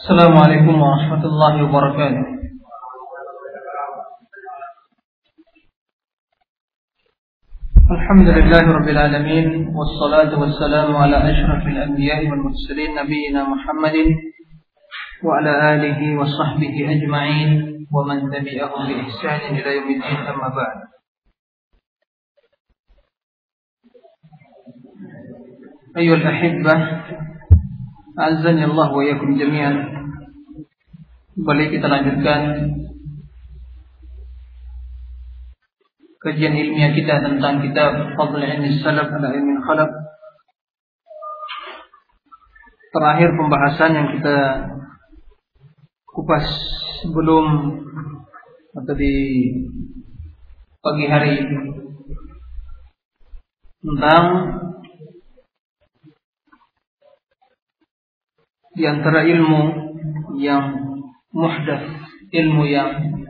[0.00, 2.24] السلام عليكم ورحمة الله وبركاته.
[7.96, 13.96] الحمد لله رب العالمين والصلاة والسلام على أشرف الأنبياء والمرسلين نبينا محمد
[15.24, 17.50] وعلى آله وصحبه أجمعين
[17.92, 20.78] ومن تبعهم بإحسان إلى يوم الدين أما بعد.
[25.96, 26.74] أيها الأحبة
[28.18, 29.76] Azan ya Allah wa yakum jami'an.
[31.38, 32.40] Kembali kita lanjutkan
[36.20, 39.90] kajian ilmiah kita tentang kitab Fadl Ilmi Salaf ala Ilmi Khalaf.
[42.90, 44.36] Terakhir pembahasan yang kita
[46.10, 46.44] kupas
[47.06, 47.46] sebelum
[48.74, 49.14] atau di
[50.82, 51.38] pagi hari
[53.80, 54.24] tentang
[58.80, 59.62] di antara ilmu
[60.40, 60.64] yang
[61.36, 62.00] muhdath,
[62.32, 63.20] ilmu yang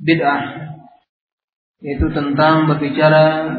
[0.00, 0.72] bid'ah
[1.84, 3.52] yaitu tentang berbicara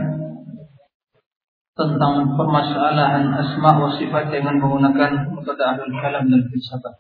[1.78, 6.96] tentang permasalahan asma wa sifat dengan menggunakan metode ahlul kalam dan filsafat.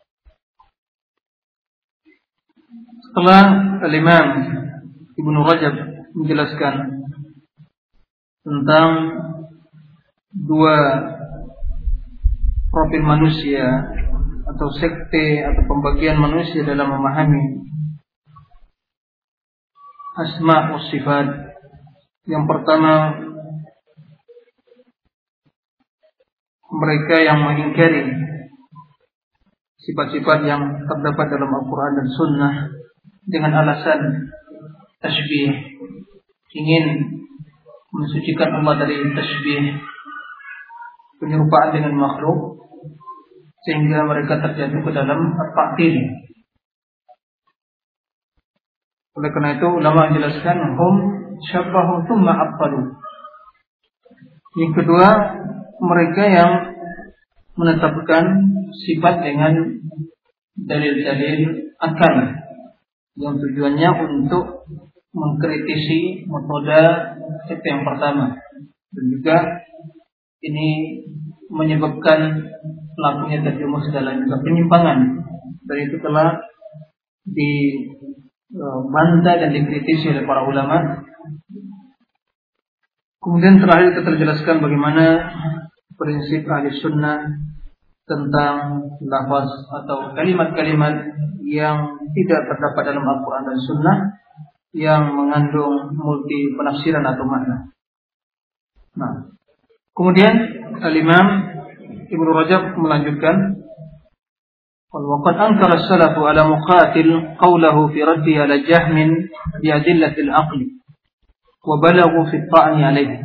[3.10, 3.44] Setelah
[3.82, 4.26] Al-Imam
[5.18, 5.76] Ibnu Rajab
[6.18, 6.76] menjelaskan
[8.42, 8.90] tentang
[10.34, 10.78] dua
[12.72, 13.68] profil manusia
[14.48, 17.68] atau sekte atau pembagian manusia dalam memahami
[20.16, 21.52] asma sifat.
[22.26, 23.18] Yang pertama
[26.72, 28.08] mereka yang mengingkari
[29.82, 32.56] sifat-sifat yang terdapat dalam Al-Quran dan Sunnah
[33.28, 34.00] dengan alasan
[35.02, 35.52] tasbih
[36.54, 36.86] ingin
[37.92, 39.62] mensucikan Allah dari tasbih
[41.20, 42.61] penyerupaan dengan makhluk
[43.62, 45.96] sehingga mereka terjatuh ke dalam takdir.
[49.12, 50.96] Oleh karena itu ulama menjelaskan hum
[51.52, 52.96] syabbahu thumma abtalu.
[54.56, 55.08] Yang kedua,
[55.82, 56.52] mereka yang
[57.60, 58.26] menetapkan
[58.72, 59.54] sifat dengan
[60.56, 62.16] dalil-dalil akal
[63.20, 64.66] yang tujuannya untuk
[65.12, 66.84] mengkritisi metode
[67.52, 68.40] itu yang pertama
[68.96, 69.38] dan juga
[70.40, 70.68] ini
[71.52, 72.48] menyebabkan
[72.98, 75.00] pelakunya terjerumus dalam penyimpangan
[75.66, 76.42] dan itu telah
[77.28, 77.76] dibantah
[79.40, 81.06] dan dikritisi oleh para ulama.
[83.22, 85.30] Kemudian terakhir kita jelaskan bagaimana
[85.94, 87.22] prinsip ahli sunnah
[88.10, 91.14] tentang lafaz atau kalimat-kalimat
[91.46, 93.98] yang tidak terdapat dalam Al-Quran dan Sunnah
[94.72, 97.58] yang mengandung multi penafsiran atau makna.
[98.96, 99.32] Nah,
[99.96, 100.34] kemudian
[100.80, 101.28] Al-Imam
[102.12, 103.62] Ibnu Rajab melanjutkan
[104.92, 108.98] وقد أنكر السلف على مقاتل قوله في رده على جهم
[109.64, 110.62] بأدلة العقل
[111.68, 113.24] وبلغوا في الطعن عليه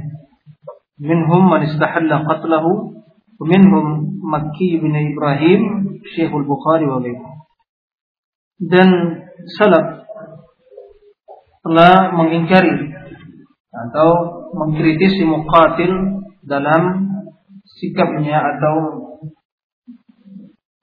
[1.00, 2.64] منهم من استحل قتله
[3.40, 3.86] ومنهم
[4.32, 5.62] مكي بن إبراهيم
[6.16, 7.36] شيخ البخاري وغيره
[8.56, 8.88] dan
[9.60, 10.08] salaf
[11.60, 12.88] telah mengingkari
[13.68, 14.10] atau
[14.56, 17.05] mengkritisi muqatil dalam
[17.66, 18.74] sikapnya atau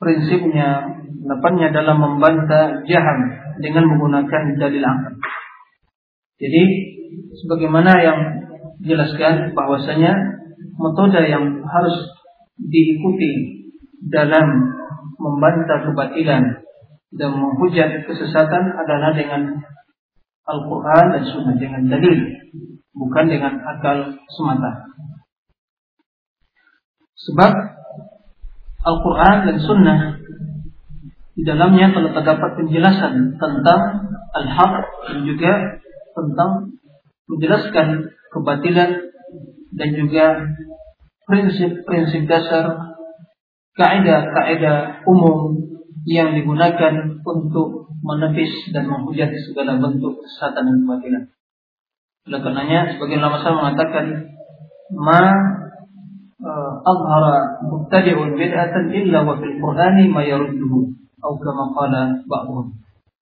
[0.03, 3.19] prinsipnya depannya dalam membantah jaham
[3.63, 5.15] dengan menggunakan dalil akal.
[6.43, 6.63] Jadi
[7.39, 8.19] sebagaimana yang
[8.83, 10.11] dijelaskan bahwasanya
[10.75, 11.95] metode yang harus
[12.59, 13.63] diikuti
[14.11, 14.75] dalam
[15.15, 16.43] membantah kebatilan
[17.15, 19.63] dan menghujat kesesatan adalah dengan
[20.43, 22.19] Al-Quran dan Sunnah dengan dalil,
[22.91, 24.91] bukan dengan akal semata.
[27.29, 27.51] Sebab
[28.83, 29.99] Al-Quran dan Sunnah
[31.33, 33.81] di dalamnya telah terdapat penjelasan tentang
[34.37, 34.73] al-haq
[35.09, 35.51] dan juga
[36.13, 36.77] tentang
[37.25, 37.87] menjelaskan
[38.29, 38.91] kebatilan
[39.73, 40.25] dan juga
[41.25, 42.93] prinsip-prinsip dasar
[43.73, 45.57] kaidah-kaidah umum
[46.05, 51.23] yang digunakan untuk menepis dan menghujat segala bentuk kesesatan dan kebatilan.
[52.27, 54.05] Oleh karenanya, sebagian ulama mengatakan,
[54.91, 55.23] ma
[56.86, 57.24] أظهر
[57.62, 60.72] مبتدع بدعة إلا وفي القرآن ما يرده
[61.24, 61.94] أو كما قال
[62.30, 62.66] بعضهم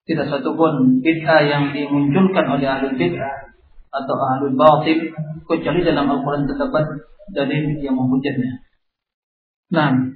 [0.06, 3.50] tidak satupun bid'ah yang dimunculkan oleh ahli bid'ah
[3.90, 5.10] atau ahli batil
[5.50, 8.62] kecuali dalam Al-Quran terdapat dalil yang menghujatnya.
[9.74, 10.14] Nah,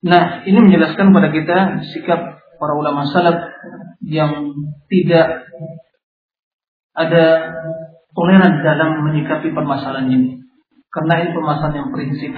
[0.00, 1.56] nah ini menjelaskan kepada kita
[1.92, 3.44] sikap para ulama salaf
[4.00, 4.56] yang
[4.88, 5.44] tidak
[6.96, 7.24] ada
[8.16, 10.40] toleran dalam menyikapi permasalahan ini.
[10.89, 12.33] Karena ini permasalahan yang prinsip.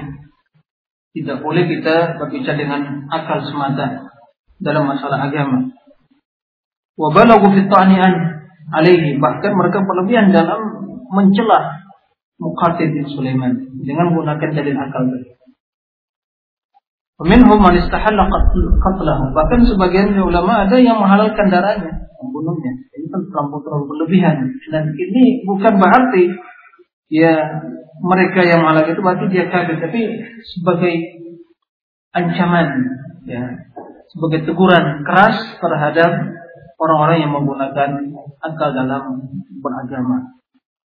[1.11, 4.11] Tidak boleh kita berbicara dengan akal semata
[4.59, 5.71] dalam masalah agama.
[6.95, 7.67] Wa balaghu fi
[8.71, 10.61] alaihi bahkan mereka berlebihan dalam
[11.11, 11.83] mencela
[12.41, 13.53] Muqatil bin Sulaiman
[13.85, 15.29] dengan menggunakan dalil akal tadi.
[17.21, 18.25] Minhum man istahalla
[18.81, 19.29] qatlahu.
[19.37, 22.73] Bahkan sebagian ulama ada yang menghalalkan darahnya, membunuhnya.
[22.97, 24.49] Ini kan terlalu berlebihan.
[24.73, 26.33] Dan ini bukan berarti
[27.11, 27.35] ya
[28.01, 30.01] mereka yang malah itu berarti dia kafir, tapi
[30.55, 30.93] sebagai
[32.15, 32.67] ancaman,
[33.27, 33.67] ya,
[34.09, 36.11] sebagai teguran keras terhadap
[36.81, 37.89] orang-orang yang menggunakan
[38.41, 39.29] akal dalam
[39.61, 40.41] beragama.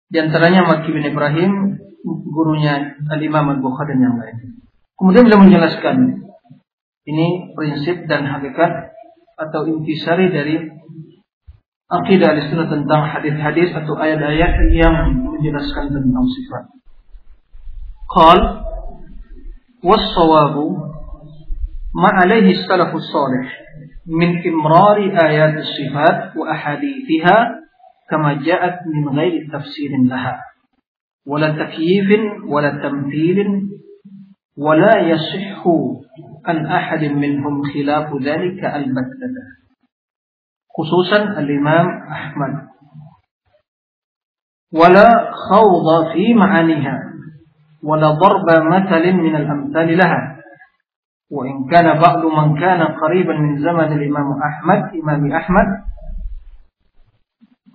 [0.10, 1.52] Di antaranya Maki bin Ibrahim,
[2.34, 4.58] gurunya Al-Imam Al-Bukhari dan yang lain.
[4.98, 6.26] Kemudian beliau menjelaskan
[7.04, 8.94] ini prinsip dan hakikat
[9.38, 10.56] atau intisari dari
[12.02, 16.64] akidah al tentang hadis-hadis atau ayat-ayat yang menjelaskan tentang sifat.
[18.10, 18.40] Qal
[21.94, 23.46] ma alaihi salafus salih
[24.10, 27.64] min imrari ayat sifat wa ahadithiha
[28.14, 30.42] كما جاءت من غير تفسير لها
[31.26, 33.48] ولا تكييف ولا تمثيل
[34.58, 35.64] ولا يصح
[36.46, 39.36] عن أحد منهم خلاف ذلك البتة
[40.78, 42.54] خصوصا الإمام أحمد.
[44.74, 47.00] ولا خوض في معانيها
[47.84, 50.34] ولا ضرب مثل من الأمثال لها.
[51.32, 55.68] وإن كان بعض من كان قريبا من زمن الإمام أحمد إمام أحمد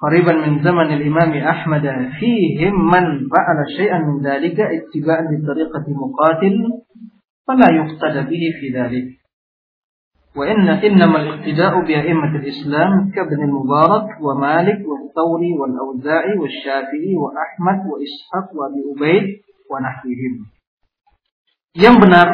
[0.03, 1.83] قريبا من زمن الإمام أحمد
[2.21, 3.05] فيهم من
[3.35, 6.57] فعل شيئا من ذلك اتباعا لطريقة مقاتل
[7.49, 9.09] فلا يقتدى به في ذلك.
[10.38, 19.26] وإن إنما الاقتداء بأئمة الإسلام كابن المبارك ومالك والثوري والأوزاعي والشافعي وأحمد وإسحاق وأبي أبيد
[19.72, 20.34] ونحوهم
[21.74, 22.30] yang benar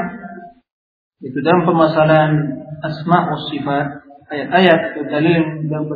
[1.23, 2.31] itu dalam permasalahan
[2.83, 3.87] asma wa sifat
[4.31, 5.87] ayat-ayat atau dalil yang,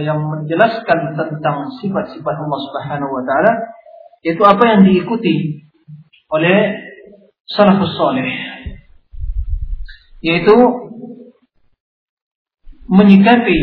[0.00, 3.52] yang menjelaskan tentang sifat-sifat Allah Subhanahu wa taala
[4.24, 5.60] itu apa yang diikuti
[6.32, 6.72] oleh
[7.52, 8.32] salafus saleh
[10.24, 10.56] yaitu
[12.91, 13.59] menyikapi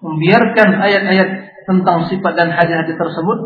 [0.00, 1.28] membiarkan ayat-ayat
[1.64, 3.38] tentang sifat dan hadis-hadis tersebut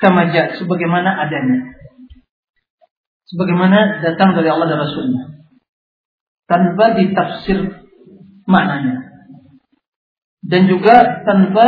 [0.00, 1.72] kamaja sebagaimana adanya
[3.28, 5.34] sebagaimana datang dari Allah dan Rasulnya
[6.44, 7.84] tanpa ditafsir
[8.44, 9.12] maknanya.
[10.44, 11.66] Dan juga tanpa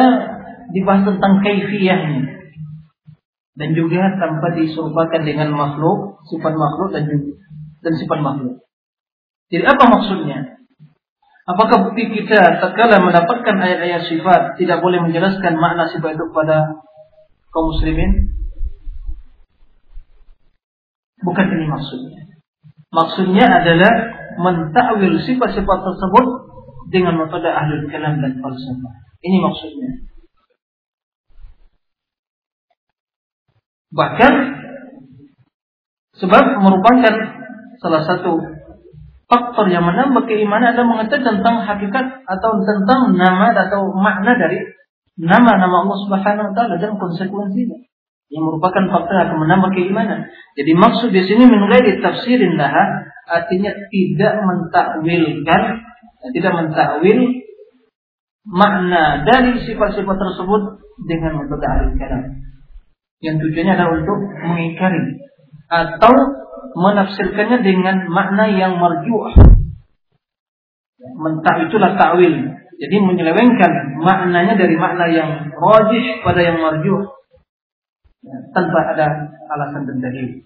[0.73, 2.25] dibahas tentang kaifiyahnya.
[3.56, 7.41] Dan juga tanpa diserupakan dengan makhluk, sifat makhluk dan juga,
[7.81, 8.61] dan sifat makhluk.
[9.49, 10.39] Jadi apa maksudnya?
[11.46, 16.82] Apakah bukti kita tatkala mendapatkan ayat-ayat sifat tidak boleh menjelaskan makna sifat itu kepada
[17.54, 18.34] kaum muslimin?
[21.22, 22.22] Bukan ini maksudnya.
[22.90, 23.94] Maksudnya adalah
[24.43, 26.26] mentakwil sifat-sifat tersebut
[26.90, 28.94] dengan metode ahlul kalam dan falsafah.
[29.22, 29.90] Ini maksudnya.
[33.94, 34.32] Bahkan
[36.19, 37.14] sebab merupakan
[37.78, 38.56] salah satu
[39.26, 44.62] faktor yang menambah keimanan adalah mengetahui tentang hakikat atau tentang nama atau makna dari
[45.19, 47.78] nama-nama Allah Subhanahu wa taala dan konsekuensinya
[48.31, 50.31] yang merupakan faktor yang akan menambah keimanan.
[50.58, 52.75] Jadi maksud di sini mengenai tafsirin lah
[53.26, 55.62] artinya tidak mentakwilkan
[56.34, 57.19] tidak mentakwil
[58.46, 60.62] makna dari sifat-sifat tersebut
[61.06, 61.67] dengan metode
[61.98, 62.22] kalam.
[63.19, 65.03] Yang tujuannya adalah untuk mengingkari
[65.67, 66.15] atau
[66.77, 69.33] menafsirkannya dengan makna yang marjuh.
[71.17, 72.53] Mentah itulah takwil.
[72.77, 77.09] Jadi menyelewengkan maknanya dari makna yang rajih pada yang marjuh
[78.53, 80.45] tanpa ada alasan dan dalil.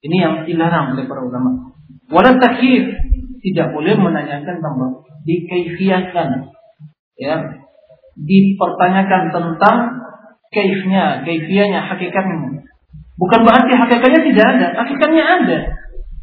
[0.00, 1.76] Ini yang dilarang oleh para ulama.
[2.08, 2.96] Walau takyif
[3.44, 6.28] tidak boleh menanyakan tentang dikaifiakan
[7.18, 7.36] ya
[8.16, 9.76] dipertanyakan tentang
[10.54, 12.55] kaifnya kaifianya hakikatnya
[13.16, 15.58] bukan berarti hakikatnya tidak ada hakikatnya ada.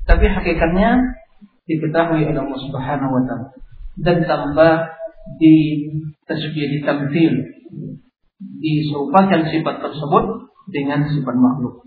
[0.04, 0.90] Tapi hakikatnya
[1.68, 3.48] diketahui oleh Allah Subhanahu wa taala.
[3.94, 4.90] Dan tambah
[5.40, 5.88] di
[6.26, 7.34] tasbih ditamthil
[8.60, 10.26] diserupakan sifat tersebut
[10.72, 11.84] dengan sifat makhluk.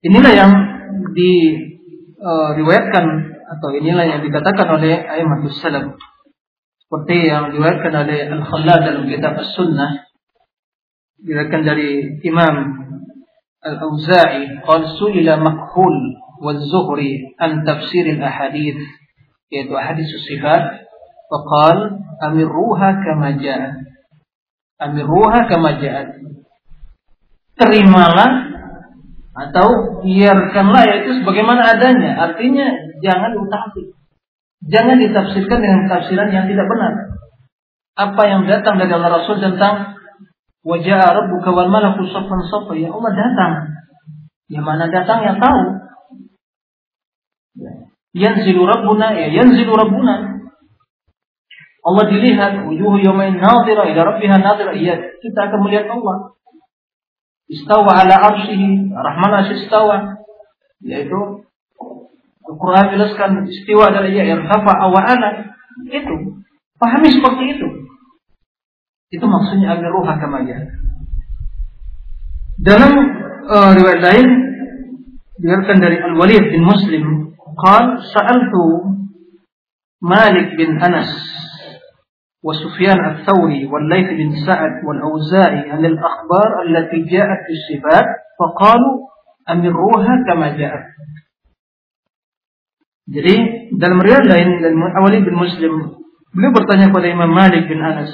[0.00, 0.52] Inilah yang
[1.12, 5.98] diriwayatkan eh, uh, atau inilah yang dikatakan oleh Aimatus Salam
[6.80, 10.10] seperti yang diriwayatkan oleh Al-Khallal dalam kitab As-Sunnah
[11.20, 12.54] diriwayatkan dari Imam
[13.60, 15.96] Al-Auza'i qala su'ila Makhul
[16.40, 18.80] wa Zuhri an tafsir al-ahadith
[19.52, 20.88] yaitu hadis sifat
[21.28, 23.84] faqal amirruha kama ja'at
[24.80, 26.16] amirruha kama ja'at
[27.60, 28.50] terimalah
[29.30, 32.18] atau biarkanlah ya itu sebagaimana adanya.
[32.30, 32.66] Artinya
[33.00, 33.94] jangan utafsir.
[34.68, 36.92] Jangan ditafsirkan dengan tafsiran yang tidak benar.
[37.96, 39.99] Apa yang datang dari Allah Rasul tentang
[40.66, 42.72] wajah rabbuka wal malaku saffan saffa.
[42.76, 43.52] Ya Allah datang.
[44.50, 45.62] Yang mana datang yang tahu.
[48.10, 50.42] Yanzilu rabbuna ya yanzilu rabbuna.
[51.80, 54.76] Allah dilihat wujuh yawmain nadhira ila rabbiha nadhira.
[54.76, 56.36] Iya kita akan melihat Allah.
[57.50, 60.20] Istawa ala arsyihi rahman istawa.
[60.84, 61.46] Yaitu
[62.50, 65.54] Al-Quran jelaskan istiwa dari ya irhafa awana
[65.86, 66.42] itu
[66.82, 67.68] pahami seperti itu
[69.13, 70.57] itu maksudnya agar ruha kamaja
[72.59, 72.93] dalam
[73.47, 74.27] uh, riwayat lain
[75.39, 78.95] diriwayatkan dari Al-Walid bin Muslim qal sa'altu
[79.99, 81.35] Malik bin Anas
[82.45, 88.07] وسفيان الثوري والليث بن سعد والأوزاعي عن الأخبار التي جاءت في الصفات
[88.39, 88.95] فقالوا
[89.49, 90.85] أمروها كما جاءت
[93.05, 93.35] Jadi
[93.77, 95.73] dalam riwayat lain dan Awali bin Muslim
[96.33, 98.09] beliau bertanya kepada Imam Malik bin Anas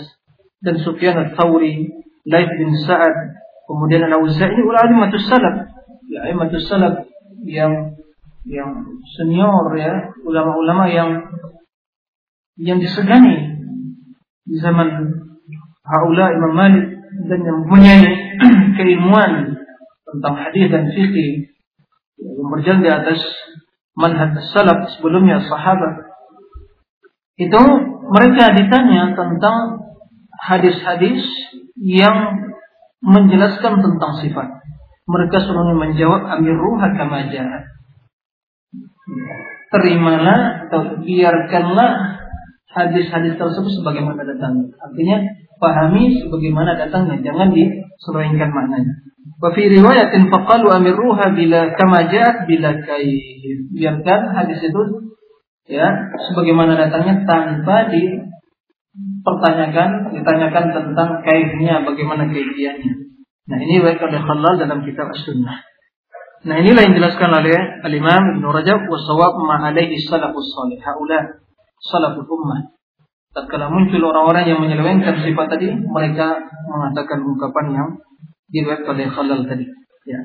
[0.66, 1.94] dan Sufyan al-Thawri,
[2.26, 3.38] Laith bin Sa'ad,
[3.70, 5.70] kemudian Al-Auza'i ulama salaf,
[6.10, 7.06] ya ulama salaf
[7.46, 7.94] yang
[8.42, 8.70] yang
[9.14, 11.10] senior ya, ulama-ulama yang
[12.58, 13.62] yang disegani
[14.42, 14.90] di zaman
[15.86, 16.86] haula Imam Malik
[17.30, 18.10] dan yang mempunyai
[18.78, 19.62] keilmuan
[20.06, 21.54] tentang hadis dan fikih
[22.18, 23.20] yang berjalan di atas
[23.94, 26.10] manhaj salaf sebelumnya sahabat.
[27.36, 27.60] Itu
[28.08, 29.85] mereka ditanya tentang
[30.46, 31.22] hadis-hadis
[31.74, 32.46] yang
[33.02, 34.48] menjelaskan tentang sifat.
[35.06, 37.30] Mereka semuanya menjawab amiruha kama
[39.70, 41.90] Terimalah atau biarkanlah
[42.70, 44.74] hadis-hadis tersebut sebagaimana datangnya.
[44.82, 45.16] Artinya
[45.62, 48.94] pahami sebagaimana datangnya, jangan diselewengkan maknanya.
[49.36, 52.08] Wa fi riwayatin faqalu amirruha bila kama
[52.48, 53.22] bila kayf.
[53.76, 54.82] Biarkan hadis itu
[55.66, 55.86] ya
[56.30, 57.90] sebagaimana datangnya tanpa
[59.26, 62.94] dipertanyakan, ditanyakan tentang kaifnya, bagaimana kaifiannya.
[63.50, 65.66] Nah, ini baik oleh Khalal dalam kitab As-Sunnah.
[66.46, 70.78] Nah, inilah yang dijelaskan oleh Al-Imam Ibn Rajab wa sawab ma alaihi salafus salih.
[70.78, 71.42] Haula
[71.82, 72.70] salaful ummah.
[73.34, 77.88] Tatkala muncul orang-orang yang menyelewengkan sifat tadi, mereka mengatakan ungkapan yang
[78.54, 79.66] diriwayatkan oleh Khalal tadi.
[80.06, 80.22] Ya.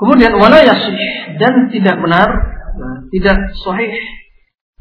[0.00, 0.96] Kemudian wala yasih
[1.36, 2.28] dan tidak benar,
[3.12, 3.92] tidak sahih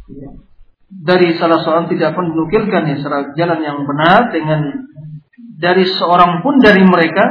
[0.07, 0.46] ya.
[0.87, 4.87] Dari salah seorang tidak pun menukilkan ya secara jalan yang benar dengan
[5.59, 7.23] dari seorang pun dari mereka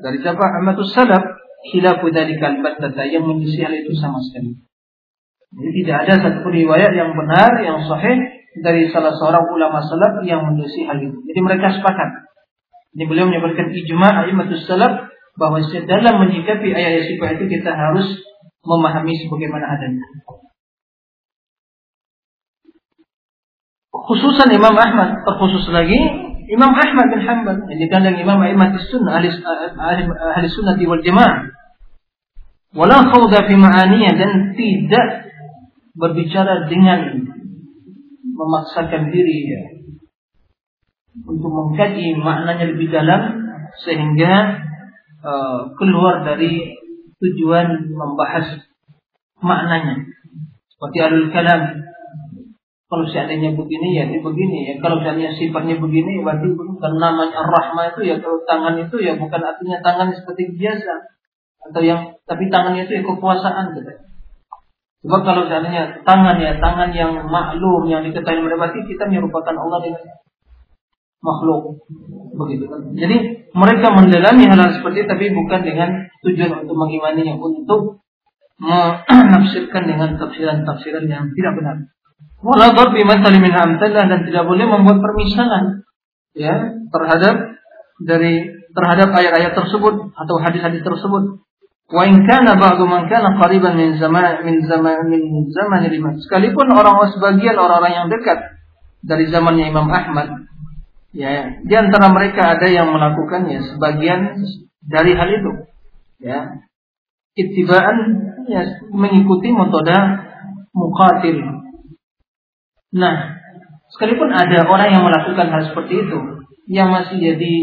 [0.00, 4.56] dari siapa Ahmadus Salaf khilafu dari kalimat yang menyisi hal itu sama sekali.
[5.50, 8.16] Jadi tidak ada satu riwayat yang benar, yang sahih
[8.62, 11.18] dari salah seorang ulama salaf yang menulis hal itu.
[11.26, 12.30] Jadi mereka sepakat.
[12.94, 18.06] Ini beliau menyebutkan ijma' ayyatus salaf bahwa dalam menyikapi ayat sifat itu kita harus
[18.62, 20.06] memahami sebagaimana adanya.
[24.10, 25.94] Khususan Imam Ahmad, terkhusus lagi
[26.50, 27.62] Imam Ahmad bin Hanbal.
[27.70, 29.30] Yang dikandang Imam Ahmad Sunnah ahli,
[29.78, 31.46] ahli, sunnah wal jamaah.
[32.74, 35.30] Wala khawda fi ma'aniyah dan tidak
[35.94, 37.22] berbicara dengan
[38.34, 39.62] memaksakan diri ya,
[41.22, 43.22] untuk mengkaji maknanya lebih dalam
[43.86, 44.58] sehingga
[45.22, 46.74] uh, keluar dari
[47.22, 48.58] tujuan membahas
[49.38, 50.02] maknanya.
[50.74, 51.89] Seperti alul kalam
[52.90, 57.94] kalau seandainya begini ya ini begini ya kalau seandainya sifatnya begini berarti bukan namanya ar-rahmah
[57.94, 60.94] itu ya kalau tangan itu ya bukan artinya tangan seperti biasa
[61.70, 63.94] atau yang tapi tangannya itu ya kekuasaan gitu.
[65.06, 70.04] Sebab kalau seandainya tangan ya tangan yang maklum yang diketahui berarti kita merupakan Allah dengan
[71.22, 71.78] makhluk
[72.34, 72.80] begitu kan.
[72.98, 73.16] Jadi
[73.54, 75.88] mereka mendalami hal, hal seperti itu tapi bukan dengan
[76.26, 78.02] tujuan untuk mengimaninya untuk
[78.60, 81.76] menafsirkan dengan tafsiran-tafsiran yang tidak benar.
[82.40, 85.84] Wala darbi mathali min dan tidak boleh membuat permisalan
[86.32, 87.36] ya terhadap
[88.00, 91.44] dari terhadap ayat-ayat tersebut atau hadis-hadis tersebut
[91.90, 96.14] Wa in kana ba'du man kana qariban min zaman min zaman min zaman Imam.
[96.22, 98.38] Sekalipun orang sebagian orang-orang yang dekat
[99.02, 100.46] dari zamannya Imam Ahmad,
[101.10, 104.38] ya, di antara mereka ada yang melakukannya sebagian
[104.86, 105.66] dari hal itu.
[106.22, 106.62] Ya.
[107.34, 107.96] Ittiba'an
[108.46, 109.98] ya, mengikuti metode
[110.70, 111.42] muqatil.
[112.90, 113.38] Nah,
[113.94, 116.18] sekalipun ada orang yang melakukan hal seperti itu
[116.70, 117.54] yang masih jadi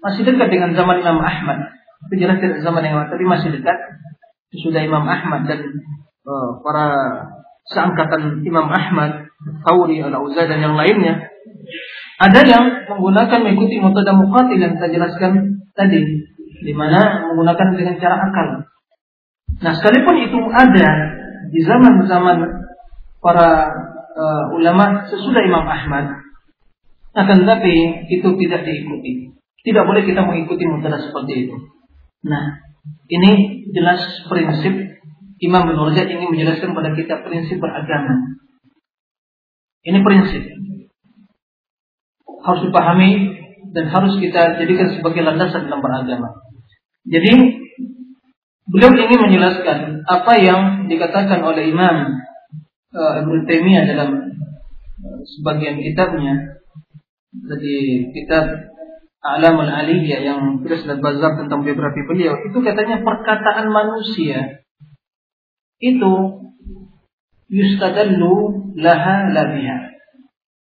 [0.00, 1.72] masih dekat dengan zaman Imam Ahmad,
[2.08, 3.76] itu jelas tidak zaman yang tapi masih dekat.
[4.50, 5.62] Sudah Imam Ahmad dan
[6.26, 6.88] uh, para
[7.70, 9.30] seangkatan Imam Ahmad,
[9.62, 11.30] Thauri, Al-Auza dan yang lainnya.
[12.20, 15.32] Ada yang menggunakan mengikuti metode muqatil yang kita jelaskan
[15.72, 16.00] tadi,
[16.66, 18.48] di mana menggunakan dengan cara akal.
[19.60, 20.88] Nah, sekalipun itu ada
[21.48, 22.38] di zaman-zaman
[23.20, 23.70] para
[24.20, 26.20] uh, ulama sesudah Imam Ahmad,
[27.16, 29.32] akan tetapi itu tidak diikuti.
[29.60, 31.56] Tidak boleh kita mengikuti mutara seperti itu.
[32.24, 32.60] Nah,
[33.08, 34.72] ini jelas prinsip
[35.40, 38.36] Imam bin Rajab ini menjelaskan pada kita prinsip beragama.
[39.84, 40.44] Ini prinsip.
[42.40, 43.40] Harus dipahami
[43.72, 46.40] dan harus kita jadikan sebagai landasan dalam beragama.
[47.08, 47.32] Jadi
[48.68, 52.20] beliau ingin menjelaskan apa yang dikatakan oleh Imam
[52.94, 54.10] uh, Ibnu dalam
[55.02, 56.60] uh, sebagian kitabnya.
[57.30, 58.70] Dari kitab
[59.22, 64.64] Alamul Aliyah yang tulis dan bazar tentang biografi beliau itu katanya perkataan manusia
[65.76, 66.12] itu
[67.52, 69.78] yustadallu laha la biha.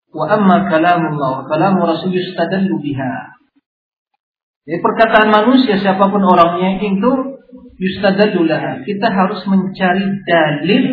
[0.10, 3.38] Wa amma kalamullah wa kalamu rasul yustadallu biha.
[4.68, 7.12] Jadi perkataan manusia siapa pun orangnya itu
[7.78, 8.82] yustadallu laha.
[8.82, 10.84] Kita harus mencari dalil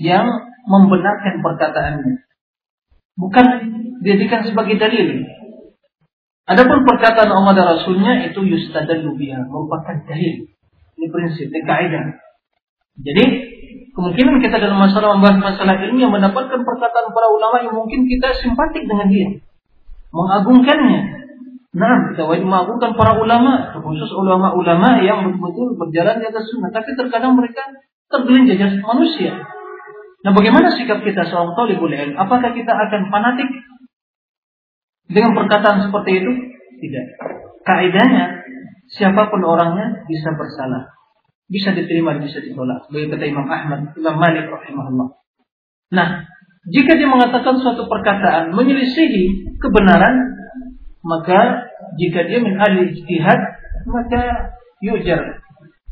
[0.00, 2.22] yang membenarkan perkataannya
[3.18, 3.46] bukan
[4.06, 5.26] dijadikan sebagai dalil
[6.50, 10.50] Adapun perkataan Allah dan Rasulnya itu yustadallu biha, merupakan dalil.
[10.98, 12.18] Ini prinsip, ini kaidah.
[12.98, 13.24] Jadi,
[13.94, 18.34] kemungkinan kita dalam masalah membahas masalah ini yang mendapatkan perkataan para ulama yang mungkin kita
[18.42, 19.38] simpatik dengan dia.
[20.10, 21.00] Mengagungkannya.
[21.70, 26.74] Nah, kita wajib mengagungkan para ulama, khusus ulama-ulama yang betul-betul berjalan di atas sunnah.
[26.74, 27.62] Tapi terkadang mereka
[28.10, 29.38] tergelincir manusia.
[30.20, 32.16] Nah, bagaimana sikap kita seorang talibul ilm?
[32.16, 33.48] Apakah kita akan fanatik
[35.08, 36.32] dengan perkataan seperti itu?
[36.80, 37.06] Tidak.
[37.64, 38.44] Kaidahnya
[38.92, 40.92] siapa pun orangnya bisa bersalah.
[41.50, 42.86] Bisa diterima, bisa ditolak.
[42.86, 45.08] Sebagai kata Imam Ahmad, Imam Malik rahimahullah.
[45.90, 46.08] Nah,
[46.68, 50.14] jika dia mengatakan suatu perkataan menyelisihi kebenaran,
[51.02, 51.66] maka
[51.98, 53.40] jika dia min ijtihad,
[53.88, 54.52] maka
[54.84, 55.40] yujar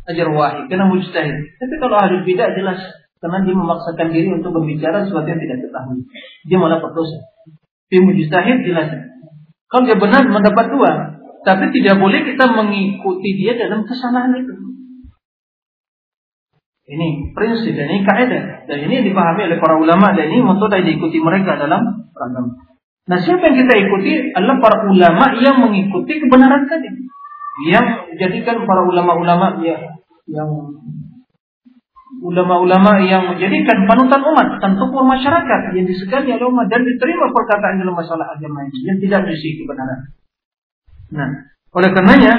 [0.09, 1.37] ajar wahid karena mujtahid.
[1.61, 2.81] Tapi kalau ahli bidah jelas
[3.19, 6.07] karena dia memaksakan diri untuk berbicara sesuatu yang tidak ketahui.
[6.47, 7.19] Dia malah berdosa.
[7.89, 9.09] Dia mujtahid jelas
[9.69, 10.91] kalau dia benar mendapat dua,
[11.45, 14.53] tapi tidak boleh kita mengikuti dia dalam kesalahan itu.
[16.89, 20.89] Ini prinsip dan ini kaidah dan ini dipahami oleh para ulama dan ini metode yang
[20.89, 21.85] diikuti mereka dalam
[22.17, 22.65] agama.
[23.13, 26.89] Nah, siapa yang kita ikuti adalah para ulama yang mengikuti kebenaran tadi.
[27.69, 29.77] Yang menjadikan para ulama-ulama ya,
[30.33, 30.49] yang
[32.19, 37.95] ulama-ulama yang menjadikan panutan umat tokoh masyarakat yang disegani oleh umat dan diterima perkataan dalam
[37.95, 40.01] masalah agama ini yang tidak berisi kebenaran.
[41.15, 41.29] Nah,
[41.73, 42.35] oleh karenanya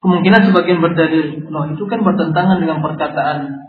[0.00, 3.60] kemungkinan sebagian berdalil, loh itu kan bertentangan dengan perkataan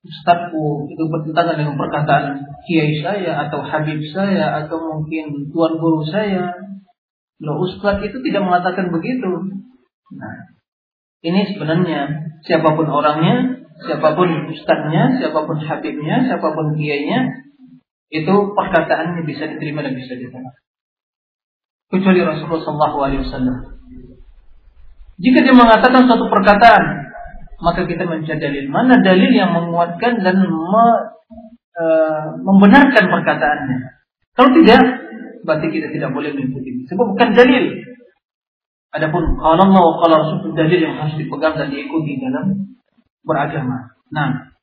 [0.00, 2.24] ustadku, itu bertentangan dengan perkataan
[2.64, 6.56] kiai saya atau habib saya atau mungkin tuan guru saya.
[7.36, 9.28] Loh ustadz itu tidak mengatakan begitu.
[10.16, 10.56] Nah,
[11.20, 17.46] ini sebenarnya siapa pun orangnya, siapa pun ustadznya, siapa pun habibnya, siapa pun kiainya,
[18.12, 20.56] itu perkataannya bisa diterima dan bisa ditolak.
[21.86, 23.76] Kecuali Rasulullah SAW.
[25.16, 26.84] Jika dia mengatakan suatu perkataan,
[27.62, 28.64] maka kita mencari dalil.
[28.68, 30.86] Mana dalil yang menguatkan dan me,
[31.72, 31.84] e,
[32.44, 33.78] membenarkan perkataannya?
[34.36, 34.80] Kalau tidak,
[35.48, 36.84] berarti kita tidak boleh mengikuti.
[36.92, 37.95] Sebab bukan dalil.
[38.96, 42.72] Adapun kalau Allah wa qala Rasul dalil yang harus dipegang dan diikuti dalam
[43.28, 43.92] beragama.
[44.08, 44.56] Nah,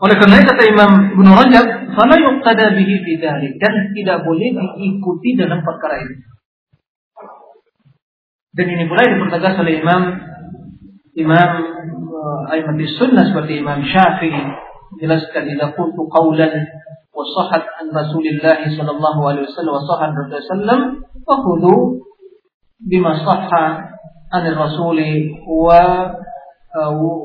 [0.00, 5.60] oleh karena kata Imam Ibnu Rajab, "Fala yuqtada bihi fi dan tidak boleh diikuti dalam
[5.60, 6.16] perkara itu.
[8.56, 10.02] Dan ini mulai dipertegas oleh Imam
[11.12, 11.50] Imam
[12.08, 14.40] uh, Aiman Sunnah seperti Imam Syafi'i
[14.96, 16.52] jelaskan idza qultu qawlan
[17.12, 20.80] wa sahhat an Rasulillah sallallahu alaihi wasallam wa sahhat Rasulullah sallam
[21.24, 21.34] fa
[22.82, 23.96] bima sahha
[24.32, 26.12] anir rasuli wa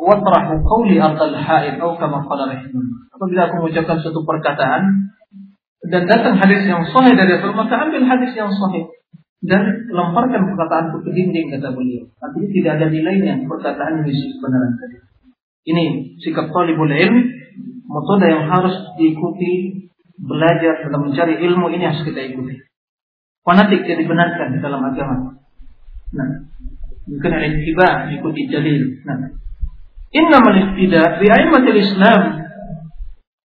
[0.08, 2.56] watrahu qawli ardal haid atau kama qala
[3.12, 5.12] Apabila aku mengucapkan suatu perkataan
[5.92, 8.88] dan datang hadis yang sahih dari Rasul maka ambil hadis yang sahih
[9.42, 12.06] dan lemparkan perkataanku ke dinding kata beliau.
[12.22, 14.98] Artinya tidak ada nilainya perkataan yang kebenaran tadi.
[15.62, 15.84] Ini
[16.22, 17.18] sikap talibul ilm,
[17.90, 19.82] metode yang harus diikuti
[20.22, 22.62] belajar dalam mencari ilmu ini harus kita ikuti.
[23.42, 25.41] Fanatik tidak dibenarkan di dalam agama.
[26.12, 26.30] Nah,
[27.08, 28.82] bukan ada tiba ikuti dalil.
[29.08, 29.32] Nah,
[30.12, 32.22] innamal ihtida bi aimatil Islam.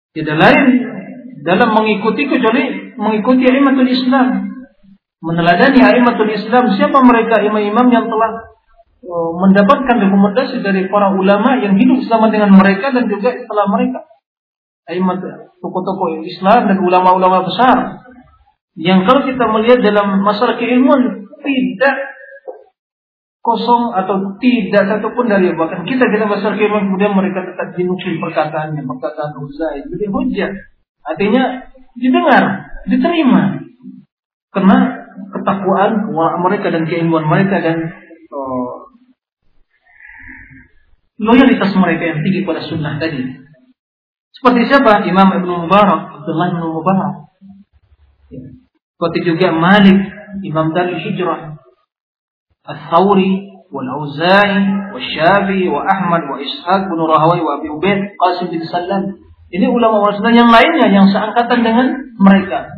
[0.10, 0.66] Tidak lain
[1.48, 4.52] dalam mengikuti kecuali mengikuti aimatul Islam.
[5.20, 8.32] Meneladani aimatul Islam siapa mereka imam-imam yang telah
[9.04, 14.08] uh, mendapatkan rekomendasi dari para ulama yang hidup selama dengan mereka dan juga setelah mereka.
[14.90, 15.22] Aimat
[15.62, 18.10] tokoh-tokoh Islam dan ulama-ulama besar
[18.80, 21.96] yang kalau kita melihat dalam masalah keilmuan tidak
[23.50, 28.86] kosong atau tidak satupun dari bahkan kita kita besar firman kemudian mereka tetap dinukil perkataannya
[28.86, 30.52] perkataan Uzair jadi hujah.
[31.02, 32.44] Artinya didengar
[32.86, 33.66] diterima.
[34.54, 34.78] Karena
[35.34, 36.14] ketakwaan
[36.46, 37.90] mereka dan keilmuan mereka dan
[38.34, 38.90] oh,
[41.18, 43.26] loyalitas mereka yang tinggi pada sunnah tadi.
[44.34, 45.04] Seperti siapa?
[45.10, 47.14] Imam Ibnu Mubarak Abdullah Ibnu Mubarak.
[48.30, 48.46] Ya.
[48.96, 50.00] seperti juga Malik
[50.46, 51.59] Imam dari Hijrah
[52.65, 53.33] الثوري
[53.73, 54.65] والأوزاعي
[54.95, 59.03] والشافعي وأحمد وإسحاق بن راهوي وأبي عبيد قاسم bin Salam
[59.53, 61.87] ini ulama-ulama yang lainnya yang seangkatan dengan
[62.17, 62.73] mereka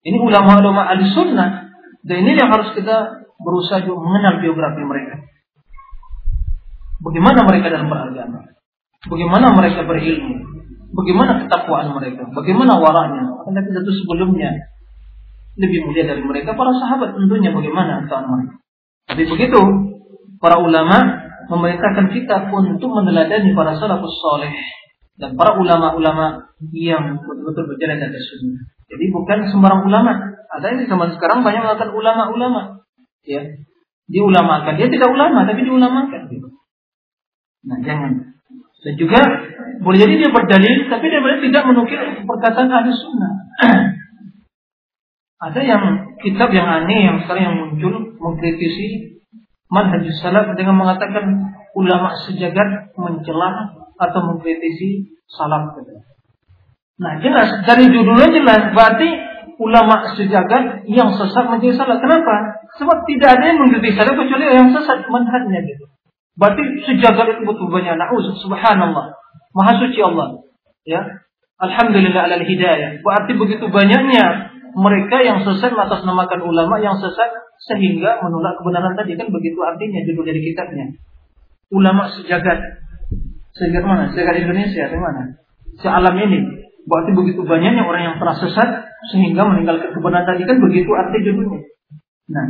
[0.00, 1.68] ini ulama-ulama ahli sunnah
[2.00, 5.14] dan ini yang harus kita berusaha juga mengenal biografi mereka
[7.04, 8.40] bagaimana mereka dalam beragama
[9.04, 10.36] bagaimana mereka berilmu
[10.96, 14.50] bagaimana ketakwaan mereka bagaimana waranya karena itu sebelumnya
[15.55, 18.59] lebih mulia dari mereka para sahabat tentunya bagaimana antara mereka.
[19.07, 19.61] Tapi begitu
[20.43, 24.51] para ulama memerintahkan kita untuk meneladani para salafus soleh
[25.15, 28.63] dan para ulama-ulama yang betul-betul berjalan atas sunnah.
[28.91, 30.11] Jadi bukan sembarang ulama.
[30.51, 32.83] Ada yang zaman sekarang banyak mengatakan ulama-ulama.
[33.25, 33.41] Ya,
[34.11, 34.73] diulamakan.
[34.77, 36.21] Dia tidak ulama tapi diulamakan.
[36.29, 36.47] Gitu.
[37.65, 38.11] Nah jangan.
[38.85, 39.19] Dan juga
[39.81, 43.33] boleh jadi dia berdalil tapi dia tidak menukil perkataan ahli sunnah.
[45.35, 45.83] Ada yang
[46.23, 49.19] kitab yang aneh yang sekarang yang muncul mengkritisi
[49.67, 55.75] manhaj salaf dengan mengatakan ulama sejagat mencela atau mengkritisi salaf.
[56.95, 59.09] Nah jelas dari judulnya jelas berarti
[59.59, 61.99] ulama sejagat yang sesat menjadi salah.
[61.99, 62.63] Kenapa?
[62.79, 65.85] Sebab tidak ada yang mengkritisi salaf kecuali yang sesat manhajnya gitu.
[66.35, 67.95] Berarti sejagat itu betul banyak.
[67.95, 69.15] Na'udzu subhanallah.
[69.55, 70.43] Maha suci Allah.
[70.83, 71.23] Ya.
[71.55, 72.99] Alhamdulillah alal hidayah.
[72.99, 77.31] Berarti begitu banyaknya mereka yang sesat atas namakan ulama yang sesat
[77.63, 80.85] sehingga menolak kebenaran tadi kan begitu artinya judul dari kitabnya.
[81.71, 82.83] Ulama sejagat.
[83.55, 84.03] Sejagat mana?
[84.11, 85.39] Sejagat Indonesia atau mana?
[85.79, 86.39] Sealam ini.
[86.85, 88.69] Berarti begitu banyaknya orang yang telah sesat
[89.15, 91.59] sehingga meninggalkan kebenaran tadi kan begitu arti judulnya.
[92.29, 92.45] Nah,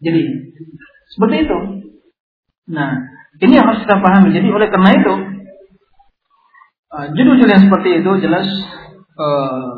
[0.00, 0.22] jadi
[1.12, 1.58] seperti itu.
[2.70, 2.90] Nah,
[3.42, 4.32] ini yang harus kita pahami.
[4.32, 5.12] Jadi oleh karena itu
[6.94, 8.46] uh, judul-judul yang seperti itu jelas
[9.18, 9.75] uh,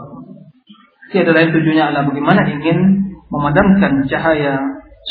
[1.08, 2.78] Tiada lain tujuannya adalah bagaimana ingin
[3.32, 4.60] memadamkan cahaya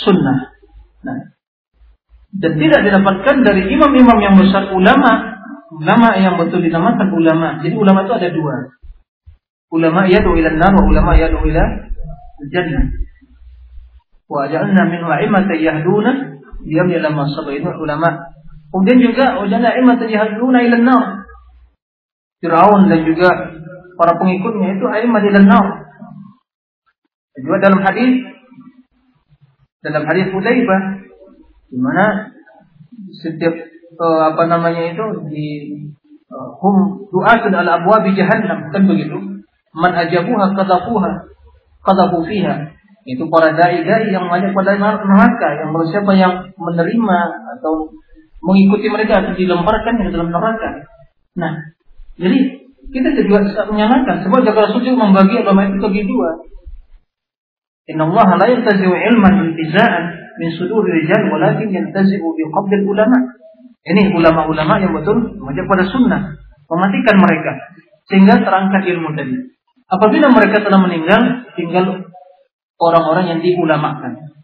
[0.06, 0.54] sunnah.
[1.02, 1.38] Nah,
[2.38, 5.42] dan tidak didapatkan dari imam-imam yang besar ulama,
[5.74, 7.64] ulama yang betul dinamakan ulama.
[7.64, 8.56] Jadi ulama itu ada dua.
[9.74, 11.64] Ulama yadu ila nar wa ulama yadu ila
[12.52, 12.86] jannah.
[14.28, 16.12] Wa ja'alna min wa'imata yahduna
[16.68, 18.38] diam ila sabainu ulama.
[18.70, 21.06] Kemudian juga wajana imata yahduna ila nar.
[22.44, 23.56] Firaun dan juga
[23.96, 25.87] para pengikutnya itu ila nar.
[27.38, 28.12] Juga dalam hadis
[29.86, 30.82] dalam hadis Hudzaifah
[31.70, 32.34] di mana
[33.14, 33.54] setiap
[34.02, 35.48] uh, apa namanya itu di
[36.34, 39.46] uh, hum du'atun al abwab jahannam kan begitu
[39.78, 41.12] man ajabuha qadafuha
[41.86, 42.74] qadafu fiha
[43.08, 47.20] itu para dai-dai yang banyak pada neraka yang siapa yang menerima
[47.56, 47.88] atau
[48.44, 50.84] mengikuti mereka dilemparkan ke dalam neraka.
[51.40, 51.72] Nah,
[52.20, 56.30] jadi kita juga bisa menyalahkan sebab jaga Rasul membagi agama itu bagi dua.
[57.88, 60.04] Inna Allah la yantazi'u ilman intiza'an
[60.36, 63.18] min sudur rijal walakin yantazi'u bi qabdil ulama.
[63.88, 66.22] Ini ulama-ulama yang betul mengajak pada sunnah,
[66.68, 67.52] mematikan mereka
[68.12, 69.36] sehingga terangkat ilmu tadi.
[69.88, 72.12] Apabila mereka telah meninggal, tinggal
[72.76, 74.36] orang-orang yang diulamakan.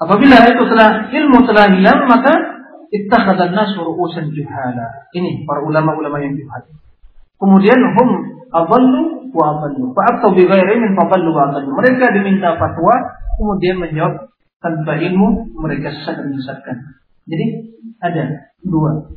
[0.00, 2.32] Apabila itu telah ilmu telah hilang, maka
[2.90, 4.86] ittakhadhan nas ru'usan juhala.
[5.12, 6.64] Ini para ulama-ulama yang juhal.
[7.36, 8.10] Kemudian hum
[8.52, 9.96] adallu wa adallu.
[9.96, 11.72] Fa'atau bi ghairi min fadallu wa adallu.
[11.72, 12.94] Mereka diminta fatwa,
[13.40, 14.30] kemudian menjawab
[14.62, 16.76] tanpa ilmu, mereka sesat dan menyesatkan.
[17.26, 17.46] Jadi
[17.98, 19.10] ada dua.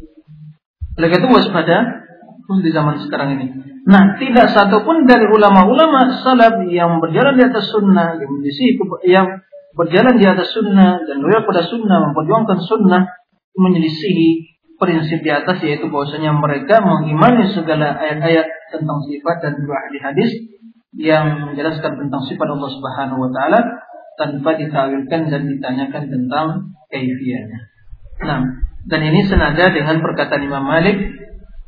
[0.96, 2.08] Oleh itu waspada
[2.46, 3.46] di zaman sekarang ini.
[3.86, 8.34] Nah, tidak satu pun dari ulama-ulama salaf yang berjalan di atas sunnah, yang
[9.06, 9.28] yang
[9.78, 13.02] berjalan di atas sunnah dan loyal pada sunnah, memperjuangkan sunnah,
[13.54, 20.32] menyelisihi prinsip di atas yaitu bahwasanya mereka mengimani segala ayat-ayat tentang sifat dan juga hadis-hadis
[20.96, 23.60] yang menjelaskan tentang sifat Allah Subhanahu wa taala
[24.16, 26.48] tanpa ditawilkan dan ditanyakan tentang
[26.88, 27.60] kaifiahnya.
[28.24, 28.40] Nah,
[28.88, 30.96] dan ini senada dengan perkataan Imam Malik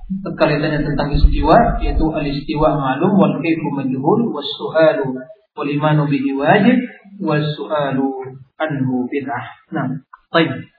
[0.08, 5.12] terkaitannya tentang istiwa yaitu al-istiwa ma'lum wal kaifu majhul was su'alu
[5.52, 6.78] wal imanu bihi wajib
[7.20, 8.08] was su'alu
[8.56, 9.46] anhu bid'ah.
[9.76, 10.00] Nah,
[10.32, 10.72] baik.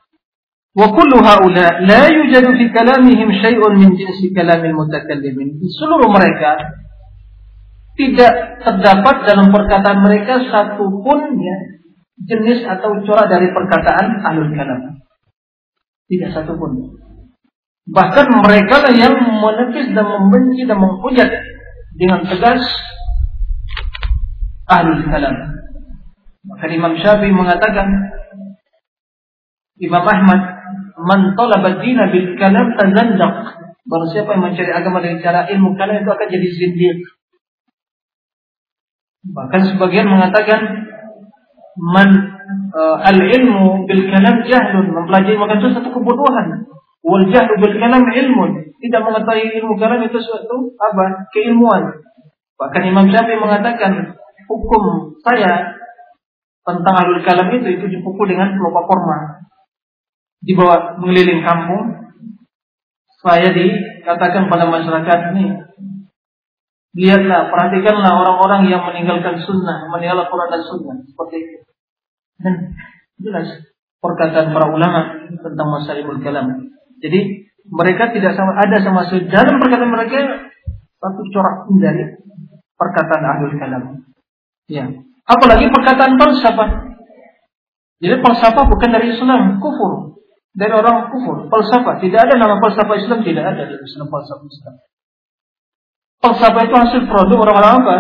[0.78, 5.50] وكل هؤلاء لا يوجد في كلامهم شيء من جنس كلام المتكلمين.
[5.78, 6.58] Seluruh mereka
[7.94, 11.58] tidak terdapat dalam perkataan mereka satupun ya
[12.26, 14.98] jenis atau corak dari perkataan ahlul kalam.
[16.10, 16.98] Tidak satu pun.
[17.84, 21.30] Bahkan mereka lah yang menepis dan membenci dan menghujat
[21.94, 22.66] dengan tegas
[24.66, 25.36] ahlul kalam.
[26.44, 27.88] Maka Imam Syafi'i mengatakan
[29.78, 30.57] Imam Ahmad
[30.99, 33.35] man talaba dina bil kalam tazandaq.
[33.89, 36.99] Barang siapa yang mencari agama dengan cara ilmu kalam itu akan jadi zindiq.
[39.33, 40.61] Bahkan sebagian mengatakan
[41.79, 42.09] man
[42.75, 46.69] uh, al ilmu bil kalam jahlun mempelajari maka itu satu kebodohan.
[47.01, 48.51] Wal jahlu bil kalam ilmun.
[48.79, 51.31] Tidak mengetahui ilmu kalam itu suatu apa?
[51.33, 52.05] keilmuan.
[52.59, 54.19] Bahkan Imam Syafi'i mengatakan
[54.51, 55.79] hukum saya
[56.67, 59.49] tentang alul kalam itu itu dipukul dengan pelupa korma.
[60.49, 61.85] Dibawa mengeliling kampung.
[63.21, 65.69] Saya dikatakan pada masyarakat ini
[66.99, 71.57] Lihatlah, perhatikanlah orang-orang yang meninggalkan sunnah, meninggalkan Quran dan sunnah seperti itu.
[72.43, 72.75] Dan
[73.23, 73.49] jelas
[74.03, 76.75] perkataan para ulama tentang masa ilmu kalam.
[76.99, 80.19] Jadi mereka tidak sama ada sama sekali dalam perkataan mereka
[80.99, 82.03] satu corak pun dari
[82.75, 83.83] perkataan ahlul kalam.
[84.67, 84.91] Ya.
[85.23, 86.99] Apalagi perkataan falsafah.
[88.03, 90.18] Jadi falsafah bukan dari Islam, kufur.
[90.57, 92.01] Dari orang kufur, falsafah.
[92.01, 94.75] Tidak ada nama falsafah Islam, tidak ada di Islam falsafah Islam.
[96.19, 97.97] Falsafah itu hasil produk orang-orang apa?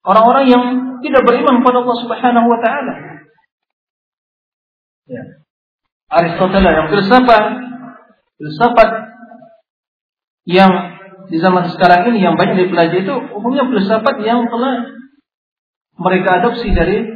[0.00, 0.64] Orang-orang yang
[1.00, 2.94] tidak beriman kepada Allah Subhanahu wa taala.
[5.10, 5.22] Ya.
[6.10, 7.44] Aristoteles yang filsafat
[8.38, 8.90] filsafat
[10.48, 10.72] yang
[11.30, 14.90] di zaman sekarang ini yang banyak dipelajari itu umumnya filsafat yang telah
[16.00, 17.06] mereka adopsi dari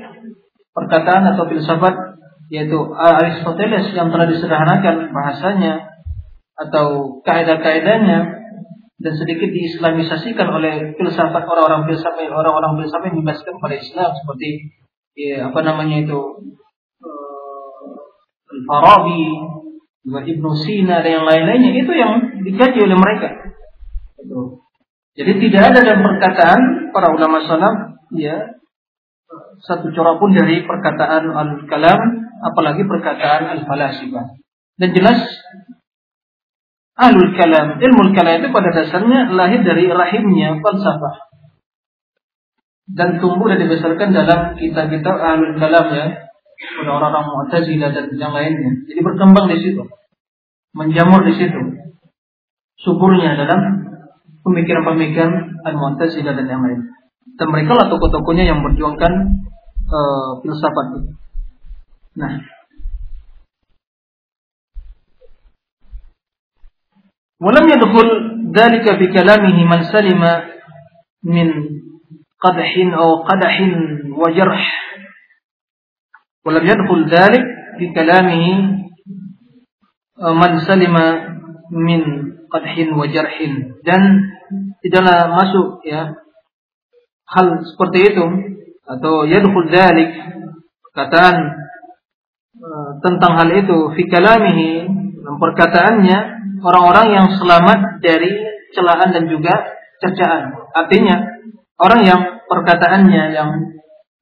[0.71, 2.14] perkataan atau filsafat
[2.53, 5.89] yaitu Aristoteles yang telah disederhanakan bahasanya
[6.55, 8.19] atau kaidah-kaidahnya
[8.95, 14.49] dan sedikit diislamisasikan oleh filsafat orang-orang filsafat orang-orang filsafat yang dibebaskan pada Islam seperti
[15.19, 16.21] ya, apa namanya itu
[17.03, 19.25] uh, Al-Farabi,
[20.07, 22.13] Ibnu Sina dan yang lain-lainnya itu yang
[22.45, 23.29] dikaji oleh mereka.
[24.21, 24.63] Itu.
[25.15, 26.61] Jadi tidak ada dalam perkataan
[26.95, 28.55] para ulama salaf ya
[29.63, 34.37] satu corak pun dari perkataan al-kalam apalagi perkataan al-falasifah.
[34.77, 35.25] Dan jelas
[36.95, 41.27] Ahlul kalam, ilmu kalam itu pada dasarnya lahir dari rahimnya falsafah.
[42.87, 46.07] Dan tumbuh dan dibesarkan dalam kitab-kitab ahlul kalam ya.
[46.55, 48.87] Pada orang-orang Mu'tazilah dan yang lainnya.
[48.87, 49.83] Jadi berkembang di situ.
[50.71, 51.61] Menjamur di situ.
[52.79, 53.59] Suburnya dalam
[54.47, 56.95] pemikiran-pemikiran al-Mu'tazilah dan yang lain.
[57.35, 59.13] Dan mereka lah tokoh-tokohnya yang berjuangkan
[59.91, 61.11] uh, filsafat itu.
[62.16, 62.44] Nah,
[67.40, 68.08] ولم يدخل
[68.52, 70.22] ذلك في كلامه من سلم
[71.24, 71.48] من
[72.44, 73.56] قدح أو قدح
[74.12, 74.64] وجرح
[76.46, 77.46] ولم يدخل ذلك
[77.80, 78.44] في كلامه
[80.20, 80.96] من سلم
[81.70, 82.02] min
[82.50, 84.26] qadhin wa jarhin dan
[84.82, 86.18] tidaklah masuk ya
[87.30, 88.26] hal seperti itu
[88.90, 90.10] atau yadkhul dzalik
[90.90, 91.38] perkataan
[93.05, 94.89] tentang hal itu fi kalamihi
[95.25, 96.19] perkataannya
[96.65, 98.33] orang-orang yang selamat dari
[98.73, 99.55] celaan dan juga
[100.01, 100.57] cercaan.
[100.75, 101.17] Artinya
[101.79, 103.51] orang yang perkataannya yang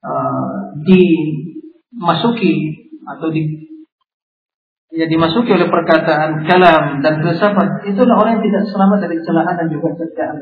[0.02, 2.54] uh, dimasuki
[3.02, 3.42] atau di
[4.92, 9.68] ya dimasuki oleh perkataan kalam dan filsafat itulah orang yang tidak selamat dari celaan dan
[9.72, 10.36] juga cercaan.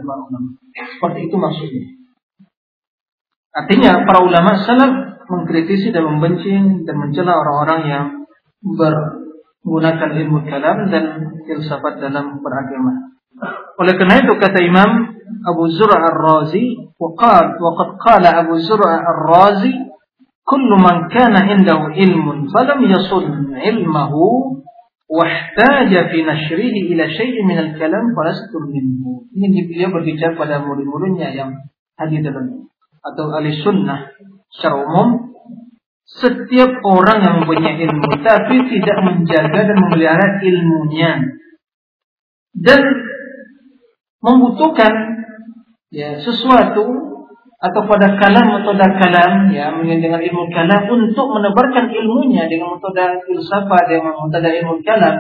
[0.75, 2.01] Seperti itu maksudnya.
[3.51, 6.54] Artinya para ulama salaf mengkritisi dan membenci
[6.86, 8.06] dan mencela orang-orang yang
[8.62, 9.26] ber
[9.66, 11.06] menggunakan ilmu kalam dan
[11.50, 13.18] filsafat dalam beragama.
[13.82, 19.74] Oleh karena itu kata Imam Abu Zur'a Ar-Razi, waqad waqad qala Abu Zur'a Ar-Razi,
[20.46, 24.54] kullu man kana indahu ilmun falam yasun ilmahu
[25.06, 29.06] واحتاج في نشره إلى شيء من الكلام فلست منه.
[29.38, 31.62] Ini beliau berbicara pada murid-muridnya yang
[31.94, 32.66] hadir dalam
[33.06, 34.10] atau ahli sunnah
[34.51, 35.31] secara umum
[36.11, 41.13] setiap orang yang mempunyai ilmu tapi tidak menjaga dan memelihara ilmunya
[42.59, 42.83] dan
[44.19, 44.93] membutuhkan
[45.95, 46.83] ya sesuatu
[47.61, 53.87] atau pada kalam metode kalam ya dengan ilmu kalam untuk menebarkan ilmunya dengan metode filsafat
[53.87, 55.15] dengan metode ilmu kalam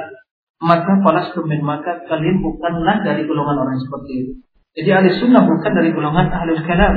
[0.60, 4.32] maka falas min maka kalian bukanlah dari golongan orang seperti itu.
[4.76, 6.94] Jadi ahli sunnah bukan dari golongan ahli kalam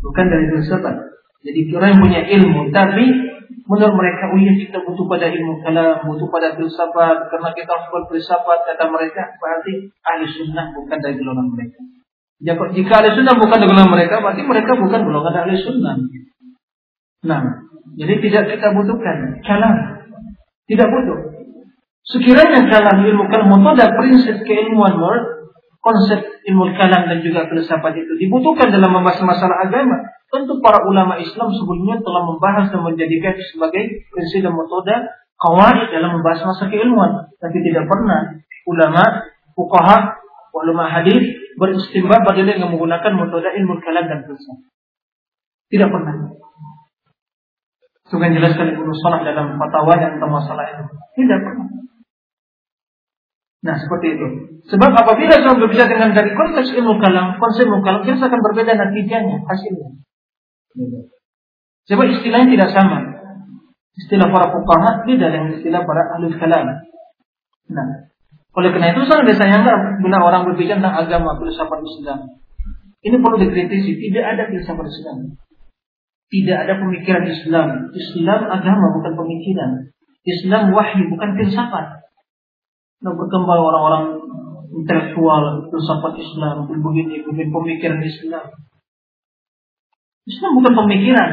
[0.00, 1.13] bukan dari filsafat
[1.44, 3.04] jadi orang yang punya ilmu tapi
[3.64, 7.88] menurut mereka oh iya kita butuh pada ilmu kalam, butuh pada filsafat karena kita harus
[7.92, 9.72] berfilsafat kata mereka berarti
[10.04, 11.80] ahli sunnah bukan dari golongan mereka.
[12.44, 15.94] Jika ahli sunnah bukan dari golongan mereka berarti mereka bukan golongan ahli sunnah.
[17.24, 17.42] Nah,
[17.94, 19.74] Jadi tidak kita butuhkan kalam.
[20.66, 21.18] Tidak butuh.
[22.04, 24.96] Sekiranya kalam ilmu kalam ada prinsip keilmuan
[25.84, 26.16] konsep
[26.48, 30.00] ilmu kalam dan juga filsafat itu dibutuhkan dalam membahas masalah agama,
[30.32, 34.96] tentu para ulama Islam sebelumnya telah membahas dan menjadikan sebagai prinsip dan metode
[35.36, 37.12] kawaid dalam membahas masalah keilmuan.
[37.36, 39.04] Tapi tidak pernah ulama,
[39.52, 40.16] fuqaha,
[40.56, 44.72] ulama hadis beristimbat pada yang menggunakan metode ilmu kalam dan filsafat.
[45.68, 46.14] Tidak pernah.
[48.14, 50.84] Kan jelaskan Ibnu Salah dalam fatwa yang tentang masalah itu.
[51.18, 51.63] Tidak pernah.
[53.64, 54.26] Nah seperti itu.
[54.68, 58.76] Sebab apabila seorang berbicara dengan dari konteks ilmu kalam, konsep ilmu kalam, dia akan berbeda
[58.76, 59.88] natijanya, hasilnya.
[61.88, 62.98] Sebab istilahnya tidak sama.
[63.96, 66.66] Istilah para fuqaha beda dengan istilah para ahli kalam.
[67.72, 67.88] Nah,
[68.52, 72.18] oleh karena itu sangat disayangkan bila orang berbicara tentang agama filsafat Islam.
[73.04, 75.40] Ini perlu dikritisi, tidak ada filsafat Islam.
[76.28, 77.68] Tidak ada pemikiran Islam.
[77.96, 79.70] Islam agama bukan pemikiran.
[80.24, 82.03] Islam wahyu bukan filsafat.
[83.04, 84.04] Berkembang orang-orang
[84.72, 88.44] intelektual, filsafat Islam, begini, begini pemikiran Islam.
[90.24, 91.30] Islam bukan pemikiran.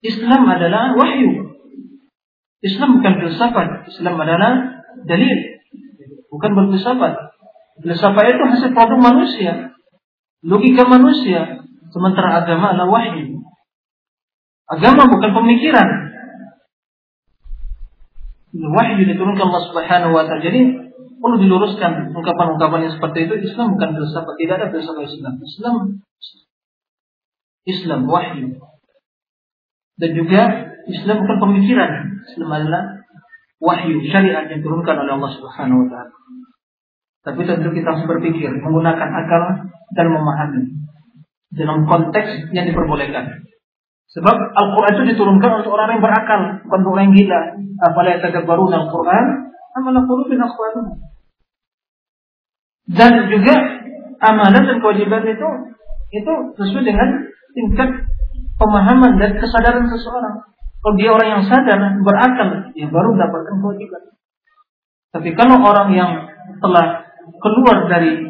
[0.00, 1.60] Islam adalah wahyu.
[2.64, 3.68] Islam bukan filsafat.
[3.92, 5.60] Islam adalah dalil.
[6.32, 7.36] Bukan berfilsafat.
[7.84, 9.76] Filsafat itu hasil produk manusia.
[10.40, 11.60] Logika manusia.
[11.92, 13.44] Sementara agama adalah wahyu.
[14.66, 16.15] Agama bukan pemikiran
[18.60, 20.42] wahyu diturunkan Allah Subhanahu wa taala.
[20.44, 20.60] Jadi
[21.20, 25.32] perlu diluruskan ungkapan-ungkapan yang seperti itu Islam bukan filsafat, tidak ada filsafat Islam.
[25.42, 25.74] Islam
[27.66, 28.46] Islam wahyu.
[29.96, 30.40] Dan juga
[30.86, 31.90] Islam bukan pemikiran.
[32.30, 32.82] Islam adalah
[33.58, 36.14] wahyu syariat yang diturunkan oleh Allah Subhanahu wa taala.
[37.26, 39.42] Tapi tentu kita harus berpikir, menggunakan akal
[39.98, 40.78] dan memahami
[41.50, 43.42] dalam konteks yang diperbolehkan.
[44.14, 47.40] Sebab Al-Quran itu diturunkan untuk orang yang berakal, bukan untuk orang yang gila.
[47.90, 49.24] Apalagi baru Al-Quran,
[49.76, 50.86] amalan qulubin aqwaluhum.
[52.86, 53.54] Dan juga
[54.22, 55.48] amalan dan kewajiban itu
[56.14, 57.08] itu sesuai dengan
[57.52, 57.90] tingkat
[58.56, 60.46] pemahaman dan kesadaran seseorang.
[60.80, 64.02] Kalau dia orang yang sadar, berakal, ya baru mendapatkan kewajiban.
[65.10, 66.12] Tapi kalau orang yang
[66.62, 67.10] telah
[67.42, 68.22] keluar dari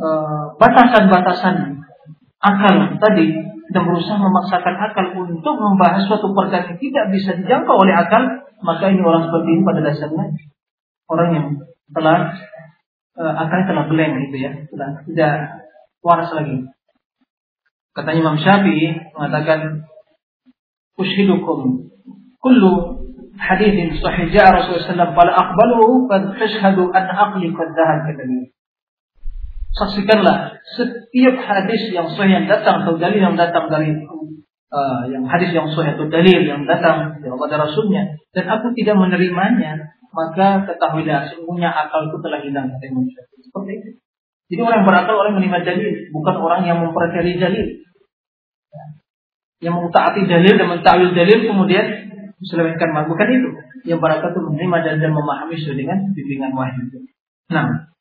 [0.00, 1.76] eh, batasan-batasan
[2.40, 3.36] uh, akal tadi,
[3.70, 8.22] dan berusaha memaksakan akal untuk membahas suatu perkara yang tidak bisa dijangkau oleh akal,
[8.66, 10.26] maka ini orang seperti ini pada dasarnya
[11.10, 11.46] orang yang
[11.90, 12.18] telah
[13.18, 15.34] uh, akal telah blank gitu ya, sudah tidak
[16.06, 16.70] waras lagi.
[17.90, 19.90] Kata Imam Syafi'i mengatakan
[20.94, 21.90] ushidukum
[22.38, 22.72] kullu
[23.34, 24.30] hadithin sahih.
[24.30, 27.98] Ja'a Rasulullah SAW fala aqbaluhu fa tashhadu an aqli qad dhahab.
[28.14, 28.22] Kata
[29.74, 33.94] saksikanlah setiap hadis yang sahih yang datang atau dalil yang datang dari
[34.70, 38.98] uh, yang hadis yang sahih atau dalil yang datang dari Allah Rasulnya dan aku tidak
[38.98, 43.90] menerimanya maka ketahuilah sungguhnya akalku telah hilang kata Imam Seperti itu.
[44.50, 47.66] Jadi orang berakal orang menerima dalil, bukan orang yang mempelajari dalil.
[49.62, 51.86] Yang mentaati dalil dan mentawil dalil kemudian
[52.42, 53.48] diselamatkan bukan itu.
[53.86, 56.82] Yang berakal itu menerima dan, dan memahami sesuai dengan bimbingan wahyu.
[57.54, 57.94] Nah,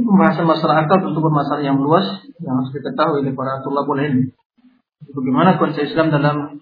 [0.00, 4.32] Pembahasan masalah akal tentu bermasalah yang luas yang harus kita tahu oleh para tulabul ilmi.
[5.10, 6.60] Bagaimana konsep Islam dalam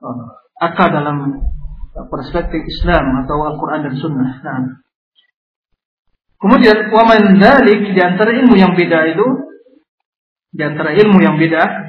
[0.00, 0.24] uh,
[0.60, 1.38] akal dalam
[2.08, 4.30] perspektif Islam atau Al-Quran dan Sunnah.
[4.44, 4.80] Nah.
[6.38, 9.26] Kemudian waman dalik di antara ilmu yang beda itu
[10.54, 11.88] di antara ilmu yang beda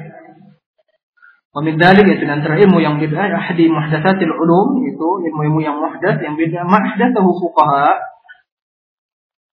[1.50, 6.22] Wamin dalik itu di antara ilmu yang beda ahdi muhdatsatil ulum itu ilmu-ilmu yang muhdats
[6.22, 7.90] yang beda mahdatsahu fuqaha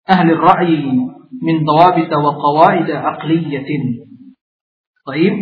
[0.09, 1.13] ahli ra'yi
[1.43, 3.69] من ضوابط وقواعد عقلية.
[5.07, 5.33] طيب.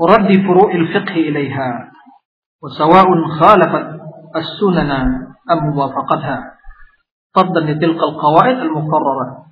[0.00, 1.90] ورد فروع الفقه إليها
[2.62, 3.06] وسواء
[3.40, 3.86] خالفت
[4.36, 4.90] السنن
[5.50, 6.38] أم وافقتها.
[7.34, 9.42] طردا لتلك القواعد المقررة.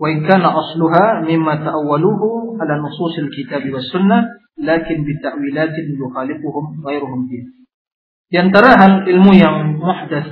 [0.00, 2.20] وإن كان أصلها مما تأولوه
[2.60, 4.24] على نصوص الكتاب والسنة
[4.58, 7.64] لكن بتأويلات يخالفهم غيرهم فيه
[8.24, 10.26] Di antara hal ilmu yang muhdas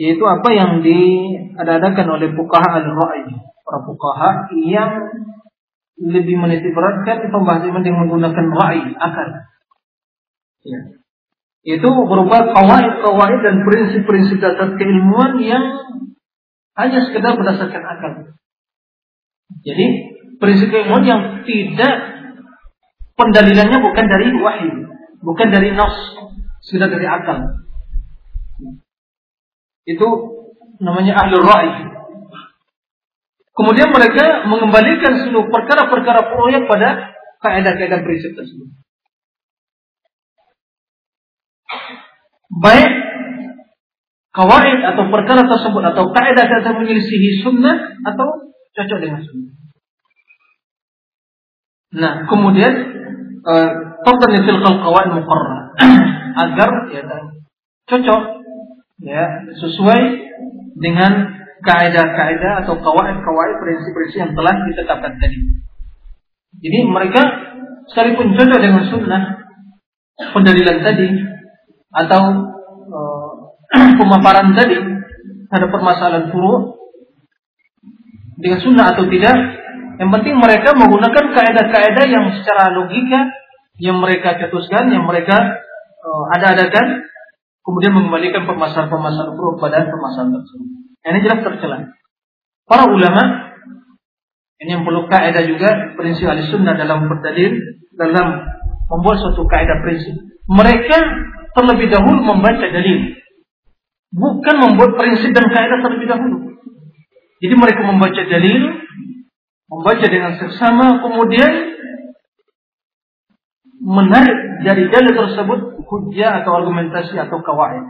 [0.00, 3.28] yaitu apa yang diadakan oleh fuqaha al-ra'i.
[3.62, 4.92] Para fuqaha yang
[6.02, 9.28] lebih menitik beratkan pembahasan dengan menggunakan ra'i akal.
[10.62, 10.78] Ya.
[11.62, 15.62] itu berupa kawaid-kawaid dan prinsip-prinsip dasar keilmuan yang
[16.78, 18.12] hanya sekedar berdasarkan akal.
[19.62, 19.86] Jadi
[20.42, 22.12] prinsip keilmuan yang tidak
[23.14, 24.72] pendalilannya bukan dari wahyu
[25.22, 25.94] bukan dari nas
[26.66, 27.38] sudah dari akal
[29.88, 30.08] itu
[30.82, 31.72] namanya ahli ra'i.
[33.52, 37.12] Kemudian mereka mengembalikan seluruh perkara-perkara proyek pada
[37.44, 38.82] kaidah-kaidah prinsip tersebut.
[42.60, 42.92] baik
[44.36, 49.54] kawaid atau perkara tersebut atau kaidah tersebut menyelisihi sunnah atau cocok dengan sunnah.
[51.92, 52.72] Nah, kemudian
[54.02, 55.60] Tafdhal fil qawaid muqarrar
[56.48, 57.02] agar ya
[57.88, 58.22] cocok
[59.02, 60.02] ya sesuai
[60.78, 65.38] dengan kaidah-kaidah atau kawaid-kawaid prinsip-prinsip yang telah ditetapkan tadi.
[66.62, 67.22] Jadi mereka
[67.90, 69.22] sekalipun cocok dengan sunnah
[70.30, 71.08] pendalilan tadi
[71.92, 72.22] atau
[72.90, 73.30] uh,
[74.00, 74.78] pemaparan tadi
[75.52, 76.80] ada permasalahan furu
[78.42, 79.36] dengan sunnah atau tidak,
[80.02, 83.30] yang penting mereka menggunakan kaidah-kaidah yang secara logika
[83.78, 85.62] yang mereka cetuskan, yang mereka
[86.02, 87.06] uh, ada-adakan,
[87.62, 90.68] kemudian mengembalikan permasalahan-permasalahan furu pada permasalahan tersebut.
[91.02, 91.78] Ini jelas tercela.
[92.66, 93.22] Para ulama
[94.62, 97.58] ini yang perlu kaidah juga prinsip ahli sunnah dalam berdalil
[97.98, 98.26] dalam
[98.86, 100.14] membuat suatu kaidah prinsip.
[100.46, 100.98] Mereka
[101.58, 103.18] terlebih dahulu membaca dalil,
[104.14, 106.38] bukan membuat prinsip dan kaidah terlebih dahulu.
[107.42, 108.62] Jadi mereka membaca dalil,
[109.66, 111.52] membaca dengan seksama, kemudian
[113.82, 117.82] menarik dari dalil tersebut hujah atau argumentasi atau kawaid.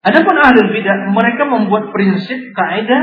[0.00, 3.02] Adapun ahli bidah, mereka membuat prinsip kaidah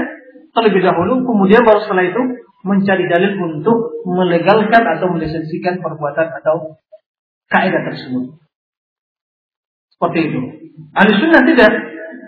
[0.56, 2.22] terlebih dahulu, kemudian baru setelah itu
[2.66, 6.82] mencari dalil untuk melegalkan atau melisensikan perbuatan atau
[7.54, 8.42] kaidah tersebut.
[9.94, 10.40] Seperti itu.
[10.98, 11.72] Ahli sunnah tidak.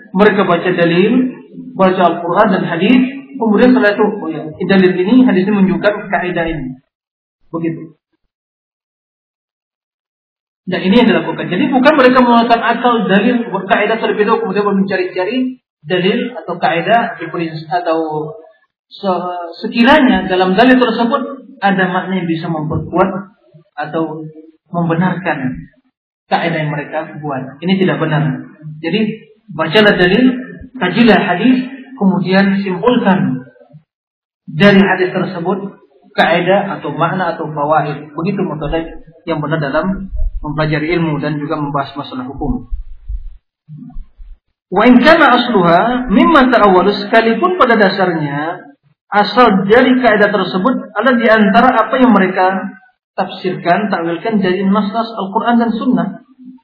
[0.10, 1.38] Mereka baca dalil,
[1.78, 2.98] baca Al-Quran dan hadis,
[3.38, 6.82] kemudian setelah itu, oh ya, dalil ini, hadis ini menunjukkan kaidah ini.
[7.54, 7.99] Begitu.
[10.70, 11.50] Dan ini yang dilakukan.
[11.50, 17.18] Jadi bukan mereka menggunakan akal dalil berkaidah terlebih dahulu kemudian mencari-cari dalil atau kaidah
[17.74, 18.00] atau
[19.58, 21.22] sekiranya dalam dalil tersebut
[21.58, 23.10] ada makna yang bisa memperkuat
[23.82, 24.30] atau
[24.70, 25.58] membenarkan
[26.30, 27.58] kaidah yang mereka buat.
[27.66, 28.46] Ini tidak benar.
[28.78, 30.24] Jadi bacalah dalil,
[30.78, 31.66] kajilah hadis,
[31.98, 33.42] kemudian simpulkan
[34.46, 35.82] dari hadis tersebut
[36.14, 38.14] kaidah atau makna atau fawaid.
[38.14, 38.86] Begitu metode
[39.26, 42.72] yang benar dalam mempelajari ilmu dan juga membahas masalah hukum.
[44.70, 48.70] Wa in kana asluha mimma ta'awwalu sekalipun pada dasarnya
[49.10, 52.78] asal dari kaidah tersebut adalah di antara apa yang mereka
[53.18, 56.08] tafsirkan, takwilkan dari nas-nas Al-Qur'an dan Sunnah.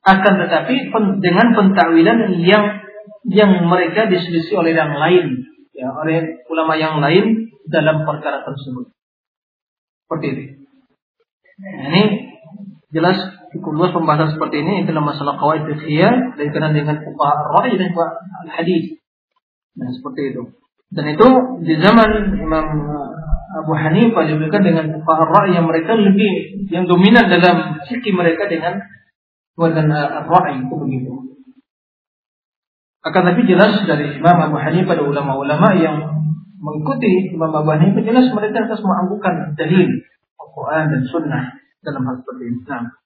[0.05, 2.85] Akan tetapi dengan pentakwilan yang
[3.25, 8.93] yang mereka diselisih oleh yang lain, ya, oleh ulama yang lain dalam perkara tersebut.
[10.05, 10.43] Seperti itu.
[11.57, 12.03] Nah, ini
[12.93, 13.17] jelas
[13.55, 17.95] cukup luas pembahasan seperti ini itu masalah kawaid fiqhiyah kenal dengan fuqaha ar-ra'i dan
[18.43, 18.99] al-hadis.
[19.79, 20.43] Nah, seperti itu.
[20.91, 21.27] Dan itu
[21.63, 22.67] di zaman Imam
[23.55, 28.83] Abu Hanifah juga dengan fuqaha ar-ra'i yang mereka lebih yang dominan dalam fikih mereka dengan
[29.55, 31.11] dan ar-ra'i itu begitu.
[33.05, 35.95] Akan tapi jelas dari Imam Abu Hanifah dan ulama-ulama yang
[36.59, 39.87] mengikuti Imam Abu Hanifah jelas mereka harus menganggukkan dalil
[40.35, 41.45] Al-Quran dan Sunnah
[41.85, 42.59] dalam hal seperti ini.
[42.65, 43.04] Nah.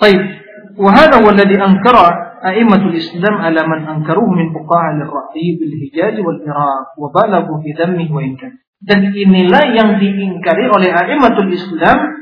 [0.00, 0.42] Baik,
[0.78, 1.96] وهذا هو الذي أنكر
[2.44, 8.52] أئمة الإسلام على من أنكروه من فقهاء الرأي بالحجاز والعراق وبالغوا في ذمه وإن كان
[8.82, 12.18] dan inilah yang diingkari oleh a'immatul Islam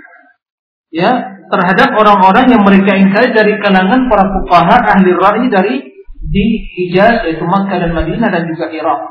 [0.92, 5.88] ya terhadap orang-orang yang mereka ingkari dari kalangan para fuqaha ahli ra'i dari
[6.20, 9.08] di Hijaz yaitu Makkah dan Madinah dan juga Irak.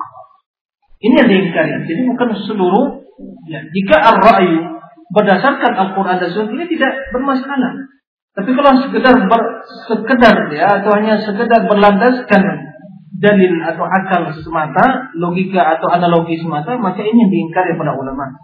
[1.01, 1.89] Ini yang diingkari.
[1.89, 2.86] Jadi bukan seluruh
[3.49, 4.61] ya, jika ar-ra'yu
[5.09, 7.92] berdasarkan Al-Quran dan Sunnah ini tidak bermasalah.
[8.35, 9.43] Tapi kalau sekedar ber,
[9.87, 12.43] sekedar ya atau hanya sekedar berlandaskan
[13.14, 18.35] dalil atau akal semata, logika atau analogi semata, maka ini yang diingkari para ulama.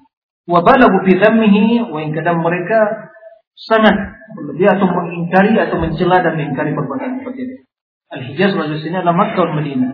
[0.47, 3.11] Wa balagu fi dhammihi wa kadang mereka
[3.59, 7.57] sangat berlebih atau mengingkari atau mencela dan mengingkari perbuatan seperti itu.
[8.11, 9.93] Al-Hijaz maksudnya adalah Makkah dan Madinah.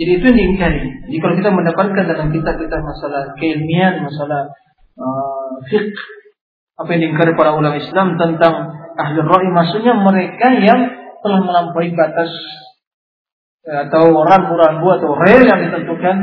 [0.00, 0.80] Jadi itu yang diingkari.
[1.08, 4.48] Jadi kalau kita mendapatkan dalam kitab-kitab masalah keilmian, masalah
[4.96, 5.96] uh, fiqh
[6.80, 10.80] apa yang diingkari para ulama Islam tentang ahli ra'i maksudnya mereka yang
[11.20, 12.32] telah melampaui batas
[13.64, 16.16] ya, atau rambu-rambu atau rel yang ditentukan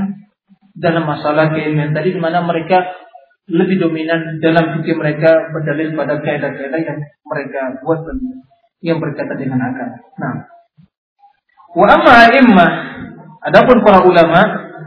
[0.77, 2.85] dalam masalah keilmian tadi di mana mereka
[3.47, 8.03] lebih dominan dalam fikih mereka berdalil pada kaidah-kaidah yang mereka buat
[8.83, 9.89] yang berkaitan dengan akal.
[10.19, 10.33] Nah,
[11.73, 12.67] wa amma imma
[13.47, 14.41] adapun para ulama,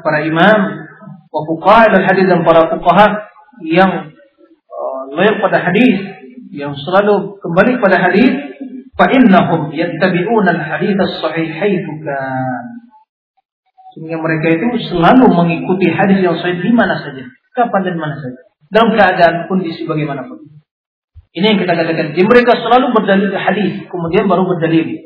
[0.05, 0.61] para imam,
[1.33, 3.07] wa fuqaha dan hadis dan para fuqaha
[3.65, 4.13] yang
[4.69, 6.20] uh, loyal pada hadis,
[6.51, 8.35] yang selalu kembali pada hadis,
[8.99, 12.67] fa innahum yattabi'una al-hadits as-sahihain kan.
[13.95, 18.41] Sehingga mereka itu selalu mengikuti hadis yang sahih di mana saja, kapan dan mana saja,
[18.71, 20.51] dalam keadaan kondisi bagaimanapun.
[21.31, 22.11] Ini yang kita katakan.
[22.11, 24.99] Jadi mereka selalu berdalil hadis, kemudian baru berdalil.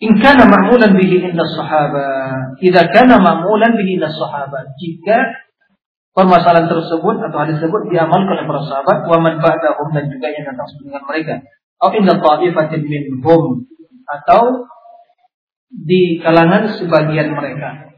[0.00, 2.06] In kana ma'mulan bihi inda sahaba.
[2.62, 4.70] Jika kana ma'mulan bihi inda sahaba.
[4.78, 5.18] Jika
[6.16, 10.44] permasalahan tersebut atau hadis tersebut diamalkan oleh para sahabat, wa man ba'dahum dan juga yang
[10.50, 11.34] datang sebelum mereka.
[11.80, 13.66] Atau inda ta'ifatin minhum.
[14.10, 14.68] Atau
[15.70, 17.94] di kalangan sebagian mereka.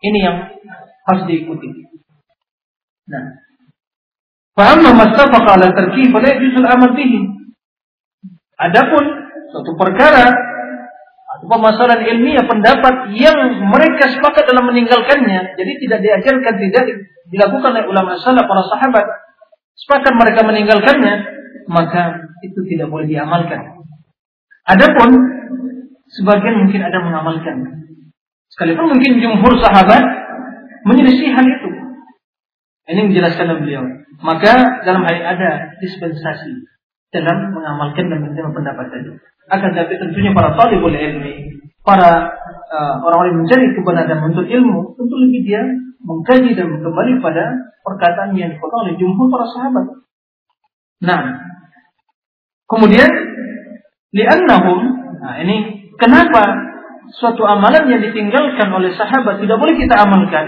[0.00, 0.36] Ini yang
[1.06, 1.86] harus diikuti.
[3.10, 3.46] Nah,
[4.56, 7.28] Fa'amma mastafaqa ala tarkih fala yajuzu amal bihi.
[8.56, 9.04] Adapun
[9.52, 10.32] suatu perkara
[11.36, 13.36] atau permasalahan ilmiah pendapat yang
[13.68, 16.84] mereka sepakat dalam meninggalkannya, jadi tidak diajarkan, tidak
[17.28, 19.06] dilakukan oleh ulama salaf para sahabat,
[19.76, 21.14] sepakat mereka meninggalkannya,
[21.68, 23.84] maka itu tidak boleh diamalkan.
[24.64, 25.08] Adapun
[26.10, 27.56] sebagian mungkin ada mengamalkan.
[28.50, 30.02] Sekalipun mungkin jumhur sahabat
[30.88, 31.70] menyelisih itu.
[32.86, 33.84] Ini menjelaskan beliau.
[34.22, 35.50] Maka dalam hal ini ada
[35.82, 36.64] dispensasi
[37.12, 39.10] dalam mengamalkan dan menerima pendapat tadi.
[39.46, 42.34] Akan tapi tentunya para talibul ilmi, para
[42.66, 45.62] uh, orang-orang yang mencari kebenaran dan menuntut ilmu, tentu lebih dia
[46.02, 47.44] mengkaji dan kembali pada
[47.86, 49.86] perkataan yang dipotong oleh jumhur para sahabat.
[51.06, 51.20] Nah,
[52.66, 53.10] kemudian
[54.10, 54.78] li'annahum,
[55.22, 56.42] nah ini kenapa
[57.14, 60.46] suatu amalan yang ditinggalkan oleh sahabat tidak boleh kita amalkan?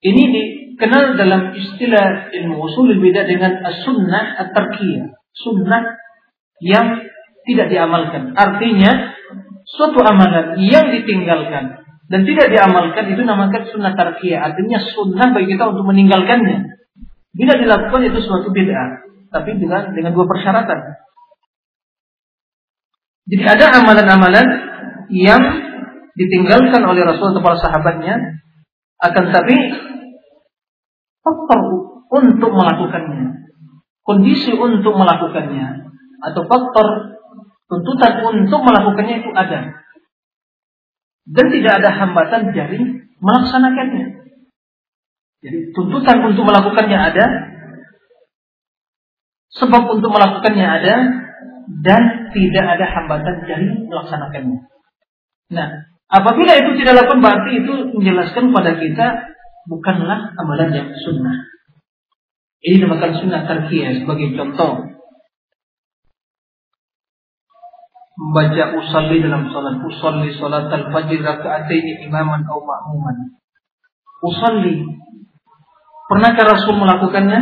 [0.00, 0.42] Ini di
[0.80, 5.12] dikenal dalam istilah ilmu usul berbeda dengan as-sunnah at-tarkiyah.
[5.36, 6.00] Sunnah
[6.64, 7.04] yang
[7.48, 8.36] tidak diamalkan.
[8.36, 9.16] Artinya
[9.64, 11.80] suatu amalan yang ditinggalkan
[12.10, 14.50] dan tidak diamalkan itu namakan sunnah tarkiyah.
[14.50, 16.80] Artinya sunnah bagi kita untuk meninggalkannya.
[17.30, 20.78] Bila dilakukan itu suatu bid'ah, tapi dengan dengan dua persyaratan.
[23.30, 24.46] Jadi ada amalan-amalan
[25.14, 25.42] yang
[26.18, 28.42] ditinggalkan oleh Rasul atau para sahabatnya,
[28.98, 29.56] akan tapi
[31.22, 31.60] faktor
[32.10, 33.54] untuk melakukannya,
[34.02, 35.94] kondisi untuk melakukannya,
[36.26, 36.86] atau faktor
[37.70, 39.78] tuntutan untuk melakukannya itu ada.
[41.30, 42.80] Dan tidak ada hambatan dari
[43.22, 44.06] melaksanakannya.
[45.40, 47.26] Jadi tuntutan untuk melakukannya ada,
[49.54, 50.94] sebab untuk melakukannya ada,
[51.80, 52.02] dan
[52.34, 54.58] tidak ada hambatan dari melaksanakannya.
[55.54, 55.68] Nah,
[56.10, 59.06] apabila itu tidak dilakukan berarti itu menjelaskan pada kita
[59.70, 61.46] bukanlah amalan yang sunnah.
[62.60, 64.89] Ini dinamakan sunnah tarkiyah sebagai contoh.
[68.20, 69.80] Membaca usalli dalam salat.
[69.80, 73.16] Usalli salat al-fajr raka'ataini imaman atau ma'muman.
[74.20, 74.84] Usalli.
[76.04, 77.40] Pernahkah Rasul melakukannya?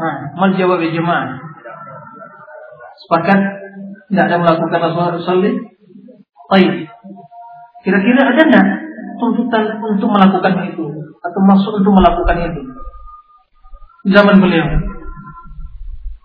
[0.00, 1.40] Nah, mal jawab ya jemaah.
[3.00, 3.40] Sepakat?
[4.12, 5.50] Tidak ada melakukan Rasul usalli?
[6.52, 6.84] Baik.
[7.80, 8.66] Kira-kira ada nggak
[9.16, 10.84] tuntutan untuk melakukan itu
[11.24, 12.60] atau maksud untuk melakukan itu?
[14.12, 14.89] Zaman beliau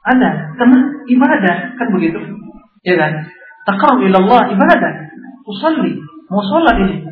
[0.06, 0.78] ada, karena
[1.10, 2.20] ibadah kan begitu,
[2.86, 3.26] ya kan?
[3.66, 4.93] Takau ilallah ibadah,
[5.49, 5.97] usalli,
[6.30, 7.10] mau sholat ini,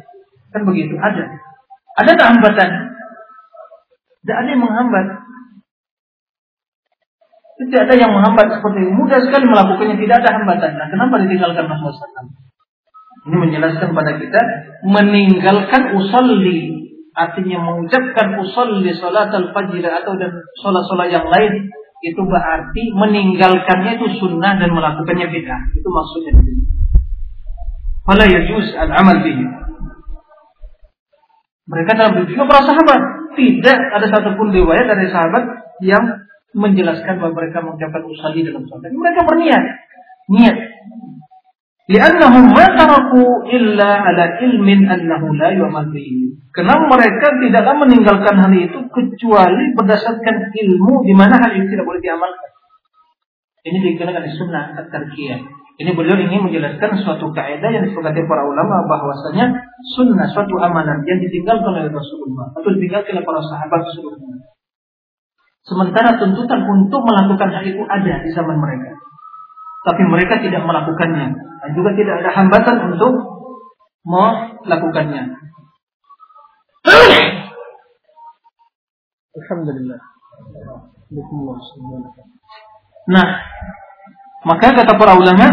[0.53, 1.25] kan begitu ada.
[1.93, 2.69] Ada tak hambatan?
[4.23, 5.05] Tidak ada yang menghambat.
[7.53, 8.91] Tidak ada yang menghambat seperti ini.
[8.97, 10.71] Mudah sekali melakukannya, tidak ada hambatan.
[10.73, 12.33] Nah, kenapa ditinggalkan Rasulullah SAW?
[13.23, 14.41] Ini menjelaskan pada kita
[14.83, 16.75] meninggalkan usolli
[17.13, 21.71] artinya mengucapkan usolli salat al-fajr atau dan salat-salat yang lain
[22.03, 25.61] itu berarti meninggalkannya itu sunnah dan melakukannya bid'ah.
[25.71, 26.35] Itu maksudnya.
[28.03, 29.45] Fala yajuz al-amal bihi.
[31.63, 33.01] Mereka dalam juga para sahabat
[33.39, 35.43] tidak ada satupun riwayat dari sahabat
[35.79, 38.91] yang menjelaskan bahwa mereka mengucapkan usolli dalam salat.
[38.91, 39.63] Mereka berniat,
[40.27, 40.57] niat
[41.83, 45.51] Li'annahum ma taraku ilmin annahu la.
[46.55, 51.99] Karena mereka tidaklah meninggalkan hal itu kecuali berdasarkan ilmu di mana hal itu tidak boleh
[51.99, 52.51] diamalkan.
[53.67, 55.39] Ini dikenakan sunnah at-tarkiyah.
[55.73, 59.51] Ini beliau ingin menjelaskan suatu kaidah yang disepakati para ulama bahwasanya
[59.97, 64.39] sunnah suatu amalan yang ditinggalkan oleh Rasulullah atau ditinggalkan oleh para sahabat Rasulullah.
[65.67, 68.92] Sementara tuntutan untuk melakukan hal itu ada di zaman mereka
[69.83, 73.13] tapi mereka tidak melakukannya dan juga tidak ada hambatan untuk
[74.07, 75.23] melakukannya.
[79.33, 79.99] Alhamdulillah.
[83.03, 83.27] Nah,
[84.47, 85.47] maka kata para ulama,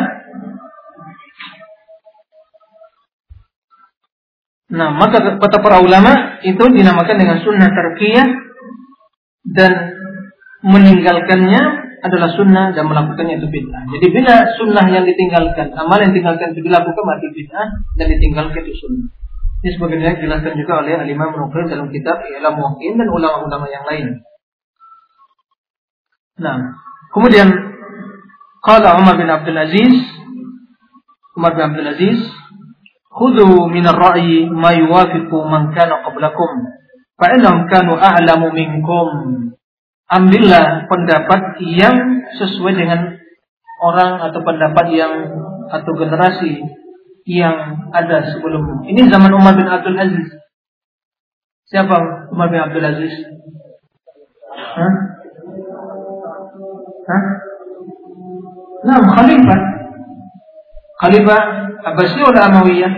[4.70, 8.28] nah maka kata para ulama itu dinamakan dengan sunnah tarkiyah
[9.50, 9.72] dan
[10.62, 13.84] meninggalkannya adalah sunnah dan melakukannya itu bid'ah.
[13.92, 17.68] Jadi bila sunnah yang ditinggalkan, amal yang ditinggalkan itu dilakukan berarti bid'ah
[18.00, 19.08] dan ditinggalkan itu sunnah.
[19.60, 24.24] Ini sebagaimana dijelaskan juga oleh Al-Imam dalam kitab Ilmu Muqin dan ulama-ulama yang lain.
[26.40, 26.56] Nah,
[27.12, 27.52] kemudian
[28.64, 29.92] qala Umar bin Abdul Aziz
[31.36, 32.20] Umar bin Abdul Aziz
[33.12, 36.50] khudhu min ar-ra'yi ma yuwafiqu man kana qablakum
[37.20, 39.08] fa innahum kanu a'lamu minkum
[40.10, 43.14] ambillah pendapat yang sesuai dengan
[43.80, 45.12] orang atau pendapat yang
[45.70, 46.66] atau generasi
[47.24, 50.28] yang ada sebelum ini zaman Umar bin Abdul Aziz.
[51.70, 53.14] Siapa Umar bin Abdul Aziz?
[54.50, 54.94] Hah?
[57.06, 57.22] Hah?
[58.80, 59.60] Nah, khalifah.
[60.98, 61.40] Khalifah
[61.80, 62.92] Abbasiyah atau Amawiyah?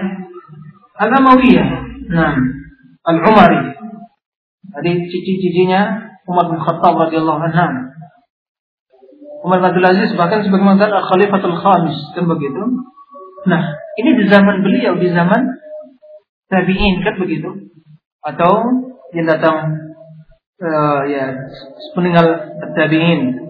[0.96, 1.68] Al-Amawiyah.
[2.08, 2.34] Nah,
[3.04, 3.76] Al-Umari.
[4.72, 7.92] Jadi cici-cicinya Umar bin Khattab radhiyallahu anhu.
[9.42, 12.62] Umar bin Abdul Aziz bahkan sebagai mantan Khalifatul Khamis kan begitu.
[13.42, 13.62] Nah,
[13.98, 15.42] ini di zaman beliau di zaman
[16.46, 17.50] tabi'in kan begitu.
[18.22, 18.52] Atau
[19.18, 19.82] yang datang
[20.62, 21.34] uh, ya
[21.98, 23.42] peninggal tabi'in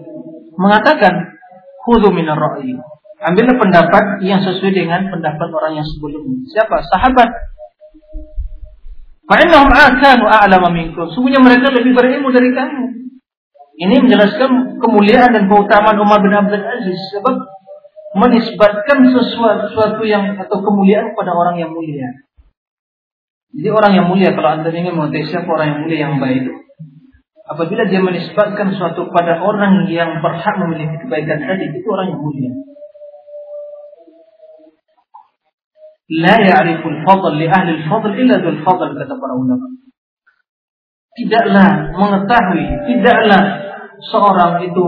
[0.57, 1.37] mengatakan
[1.85, 2.73] khudhu minar ra'yi.
[3.23, 6.43] Ambillah pendapat yang sesuai dengan pendapat orang yang sebelumnya.
[6.51, 6.83] Siapa?
[6.91, 7.29] Sahabat.
[9.23, 11.07] Fa'innahum akanu a'lama minkum.
[11.15, 12.83] Sungguhnya mereka lebih berilmu dari kamu.
[13.73, 17.41] Ini menjelaskan kemuliaan dan keutamaan Umar bin Abdul Aziz sebab
[18.13, 22.13] menisbatkan sesuatu, sesuatu yang atau kemuliaan kepada orang yang mulia.
[23.53, 26.45] Jadi orang yang mulia kalau anda ingin mengetahui siapa orang yang mulia yang baik
[27.43, 32.51] apabila dia menisbatkan sesuatu pada orang yang berhak memiliki kebaikan tadi itu orang yang mulia.
[36.13, 39.67] Fadl li ahli al-fadl illa dzul fadl kata para ulama.
[41.13, 43.41] Tidaklah mengetahui, tidaklah
[44.13, 44.85] seorang itu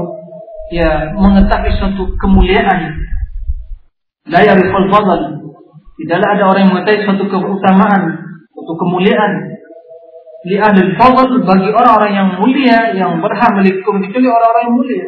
[0.73, 2.93] ya mengetahui suatu kemuliaan.
[4.29, 5.45] La yariful fadl.
[5.95, 8.01] Tidaklah ada orang yang mengetahui suatu keutamaan,
[8.53, 9.33] suatu kemuliaan.
[10.45, 15.05] Li ahli fadl bagi orang-orang yang mulia yang berhak memiliki kecuali orang-orang yang mulia.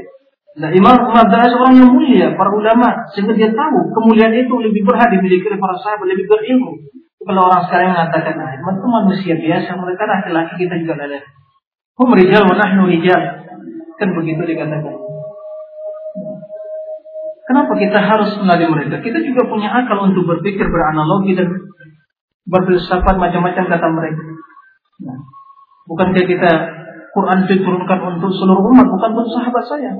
[0.58, 4.90] Nah, Imam Umar adalah seorang yang mulia, para ulama, sehingga dia tahu kemuliaan itu lebih
[4.90, 6.82] berhak dimiliki oleh para sahabat, lebih berilmu.
[7.22, 11.20] Kalau orang sekarang mengatakan, nah, itu manusia biasa, mereka laki-laki, kita juga ada.
[11.98, 13.22] Hum rijal wa nahnu rijal.
[13.98, 14.96] Kan begitu dikatakan.
[17.48, 19.02] Kenapa kita harus melalui mereka?
[19.02, 21.48] Kita juga punya akal untuk berpikir beranalogi dan
[22.50, 24.24] berfilsafat macam-macam kata mereka.
[25.06, 25.18] Nah,
[25.86, 26.52] bukankah kita
[27.14, 29.92] Quran diturunkan untuk seluruh umat, bukan untuk sahabat saya.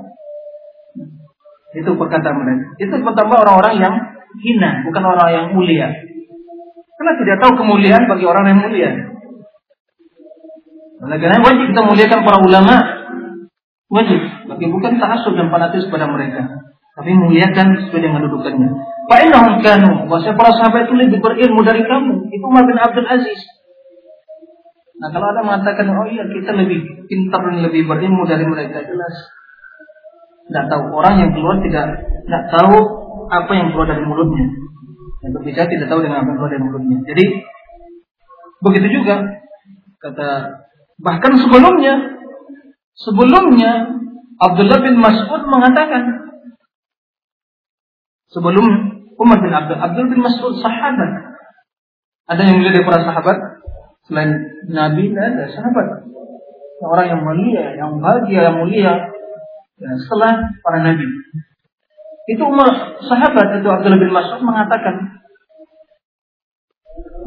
[1.76, 2.64] Itu perkataan mereka.
[2.80, 3.94] Itu pertama orang-orang yang
[4.40, 5.88] hina, bukan orang yang mulia.
[6.98, 8.90] Karena tidak tahu kemuliaan bagi orang yang mulia.
[10.98, 12.74] Oleh karena wajib kita muliakan para ulama
[13.88, 16.44] Wajib, bagi bukan ta'asub dan fanatis pada mereka.
[16.92, 18.68] Tapi muliakan sesuai dengan dudukannya.
[19.08, 22.28] Fa'inahum kanu, bahasa para sahabat itu lebih berilmu dari kamu.
[22.28, 23.40] Itu Umar bin Abdul Aziz.
[25.00, 29.14] Nah kalau ada mengatakan, oh iya kita lebih pintar dan lebih berilmu dari mereka, jelas.
[30.48, 30.82] Tidak tahu.
[30.96, 31.86] Orang yang keluar tidak
[32.24, 32.76] tidak tahu
[33.28, 34.46] apa yang keluar dari mulutnya.
[35.20, 36.98] Yang berbicara tidak tahu dengan apa yang keluar dari mulutnya.
[37.04, 37.24] Jadi
[38.58, 39.14] begitu juga
[40.02, 40.28] kata
[40.98, 42.18] bahkan sebelumnya
[42.98, 43.94] Sebelumnya
[44.42, 46.34] Abdullah bin Mas'ud mengatakan
[48.26, 48.66] sebelum
[49.14, 51.38] Umar bin Abdul Abdul bin Mas'ud sahabat.
[52.28, 53.38] Ada yang mulia dari para sahabat
[54.10, 54.34] selain
[54.68, 56.10] Nabi dan ada sahabat.
[56.82, 58.92] Orang yang mulia, yang bahagia, yang mulia
[59.78, 61.06] ya, setelah para nabi.
[62.28, 65.18] Itu Umar sahabat itu Abdullah bin Mas'ud mengatakan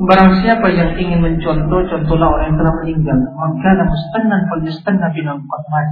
[0.01, 3.17] Barang siapa yang ingin mencontoh, contohlah orang yang telah meninggal.
[3.37, 5.89] Maka mustannan fal yastanna bina qad mat.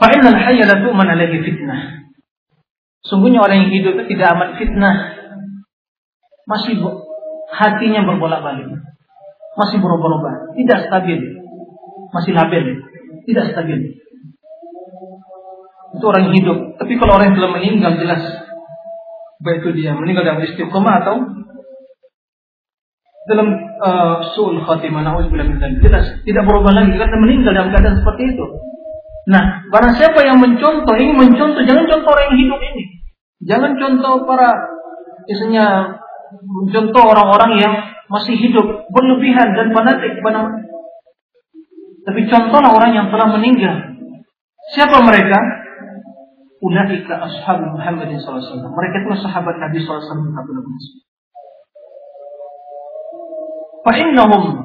[0.00, 2.08] Fa innal hayya la tu'man alaihi fitnah.
[3.04, 4.96] Sungguhnya orang yang hidup itu tidak amat fitnah.
[6.48, 6.80] Masih
[7.60, 8.72] hatinya berbolak-balik.
[9.52, 11.20] Masih berubah-ubah, tidak stabil.
[12.08, 12.80] Masih labil,
[13.26, 13.78] tidak stabil.
[15.92, 16.58] Itu orang yang hidup.
[16.80, 18.22] Tapi kalau orang yang telah meninggal jelas.
[19.42, 21.14] Baik itu dia meninggal dalam istiqomah atau
[23.26, 23.48] dalam
[23.78, 28.46] uh, suul khatimah na'udzubillah min jelas tidak berubah lagi karena meninggal dalam keadaan seperti itu.
[29.30, 32.84] Nah barang siapa yang mencontoh ingin mencontoh jangan contoh orang yang hidup ini.
[33.42, 34.50] Jangan contoh para
[35.26, 35.98] isinya
[36.42, 37.74] mencontoh orang-orang yang
[38.10, 40.50] masih hidup berlebihan dan fanatik kepada
[42.02, 43.76] tapi contohlah orang yang telah meninggal
[44.74, 45.62] siapa mereka
[46.62, 48.62] Ulaika ashabu Muhammad SAW.
[48.62, 49.98] Mereka itu sahabat Nabi SAW.
[53.82, 54.62] Fa'innahum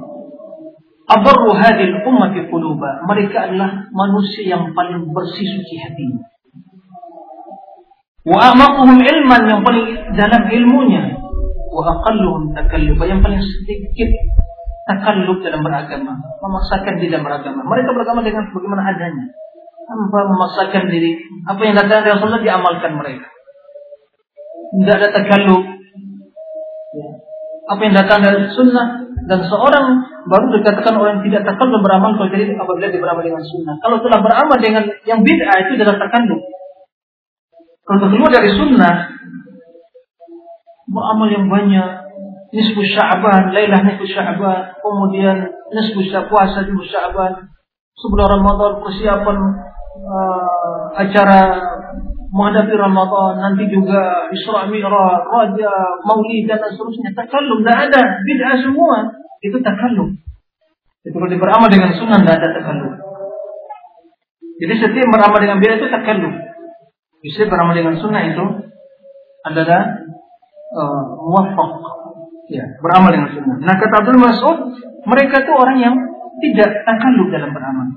[1.10, 3.02] abarru hadil ummati quluba.
[3.10, 6.22] Mereka adalah manusia yang paling bersih suci hatinya.
[8.30, 11.18] Wa amaquhum ilman yang paling dalam ilmunya.
[11.74, 14.10] Wa aqalluhum takalluba yang paling sedikit
[14.88, 17.62] takallub dalam beragama, memaksakan diri dalam beragama.
[17.68, 19.26] Mereka beragama dengan bagaimana adanya.
[19.88, 21.20] Tanpa memaksakan diri.
[21.48, 23.28] Apa yang datang dari Rasulullah diamalkan mereka.
[24.68, 25.64] Tidak ada takallub.
[26.96, 27.10] Ya.
[27.68, 29.86] Apa yang datang dari sunnah dan seorang
[30.28, 33.76] baru dikatakan orang yang tidak takallub beramal kalau jadi apabila dia beramal dengan sunnah.
[33.84, 36.42] Kalau telah beramal dengan yang bid'ah itu adalah takallub.
[37.88, 38.96] Kalau keluar dari sunnah,
[40.92, 42.07] beramal yang banyak,
[42.54, 47.58] nisfu Sya'ban, Lailah nisfu Sya'ban, kemudian nisfu puasa di Sya'ban,
[47.98, 49.38] sebelum Ramadan persiapan
[50.06, 51.42] uh, acara
[52.30, 55.74] menghadapi Ramadan, nanti juga Isra Mi'raj, Raja,
[56.06, 57.16] Maulid dan seterusnya.
[57.16, 58.02] Takallum, tidak ada.
[58.22, 58.98] Bid'ah semua.
[59.42, 60.20] Itu takallum.
[61.08, 62.94] Itu kalau beramal dengan sunnah tidak ada takallum.
[64.58, 66.34] Jadi setiap beramal dengan bid'ah itu takallum.
[67.24, 68.46] Bisa beramal dengan sunnah itu
[69.48, 69.82] adalah
[70.76, 71.97] uh, muwafaq
[72.48, 73.60] Ya, beramal dengan sunnah.
[73.60, 74.58] Nah kata Abdul Mas'ud,
[75.04, 75.96] mereka itu orang yang
[76.40, 77.88] tidak takalluf dalam beramal.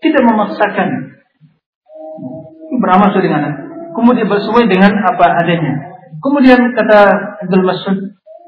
[0.00, 0.88] Tidak memaksakan.
[2.80, 3.42] Beramal sesuai dengan
[3.92, 5.92] kemudian bersesuai dengan apa adanya.
[6.24, 7.00] Kemudian kata
[7.44, 7.98] Abdul Mas'ud,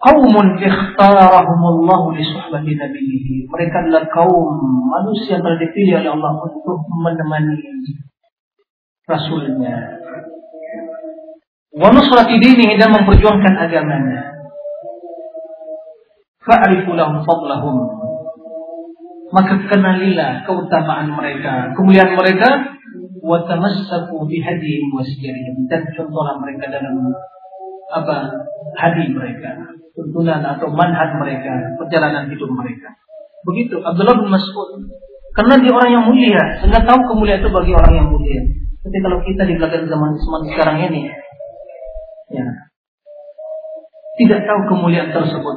[0.01, 3.45] Qaumun ikhtarahumullahu li suhbati nabiyhi.
[3.45, 4.49] Mereka adalah kaum
[4.89, 7.61] manusia yang dipilih oleh Allah untuk menemani
[9.05, 10.01] Rasulnya.
[11.77, 14.35] Wa nusrati dinihi dan memperjuangkan agamanya
[16.45, 17.77] fa'rifu lahum fadlahum.
[19.35, 22.77] Maka kenalilah keutamaan mereka kemuliaan mereka.
[23.25, 25.01] Wa tamassaku bihadihim wa
[25.73, 27.09] dan contohlah mereka dalam
[27.89, 28.17] apa
[28.77, 29.65] hadi mereka
[29.97, 32.93] tuntunan atau manhaj mereka perjalanan hidup mereka.
[33.49, 34.77] Begitu Abdullah bin Mas'ud.
[35.35, 38.41] Karena dia orang yang mulia sehingga tahu kemuliaan itu bagi orang yang mulia.
[38.85, 41.09] Tapi kalau kita di belakang zaman zaman sekarang ini
[42.29, 42.47] ya
[44.21, 45.57] tidak tahu kemuliaan tersebut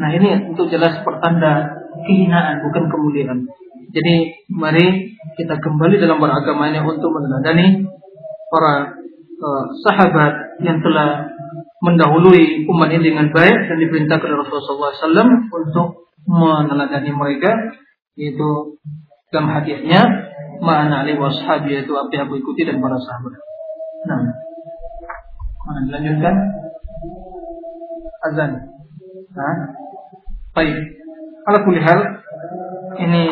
[0.00, 1.76] Nah ini untuk jelas pertanda
[2.08, 3.44] kehinaan bukan kemuliaan.
[3.92, 4.14] Jadi
[4.48, 7.84] mari kita kembali dalam beragama ini untuk meneladani
[8.48, 8.96] para
[9.36, 11.28] uh, sahabat yang telah
[11.84, 15.88] mendahului umat ini dengan baik dan diperintahkan oleh Rasulullah SAW untuk
[16.24, 17.50] meneladani mereka
[18.16, 18.80] yaitu
[19.32, 20.00] dalam hadisnya
[20.60, 23.32] mana ali washabi yaitu apa yang aku ikuti dan para sahabat.
[24.04, 24.20] Nah,
[25.64, 26.34] mana dilanjutkan
[28.28, 28.50] azan.
[29.30, 29.56] Nah,
[30.54, 30.78] baik.
[31.46, 32.00] Ala kulli hal
[33.00, 33.24] ini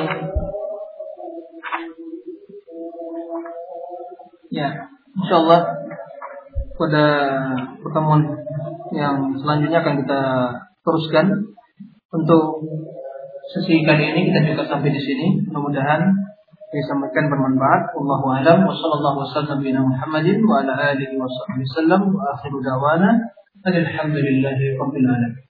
[4.54, 4.68] ya,
[5.18, 5.60] insyaallah
[6.78, 7.04] pada
[7.82, 8.22] pertemuan
[8.94, 10.20] yang selanjutnya akan kita
[10.86, 11.26] teruskan
[12.08, 12.64] untuk
[13.52, 15.26] sesi kali ini kita juga sampai di sini.
[15.50, 16.00] Mudah-mudahan
[16.68, 17.96] disampaikan bermanfaat.
[17.96, 22.60] Allahu a'lam wa sallallahu wasallam bi Muhammadin wa ala alihi wa sahbihi wasallam wa akhiru
[22.60, 23.10] da'wana
[23.64, 25.47] alhamdulillahi rabbil alamin.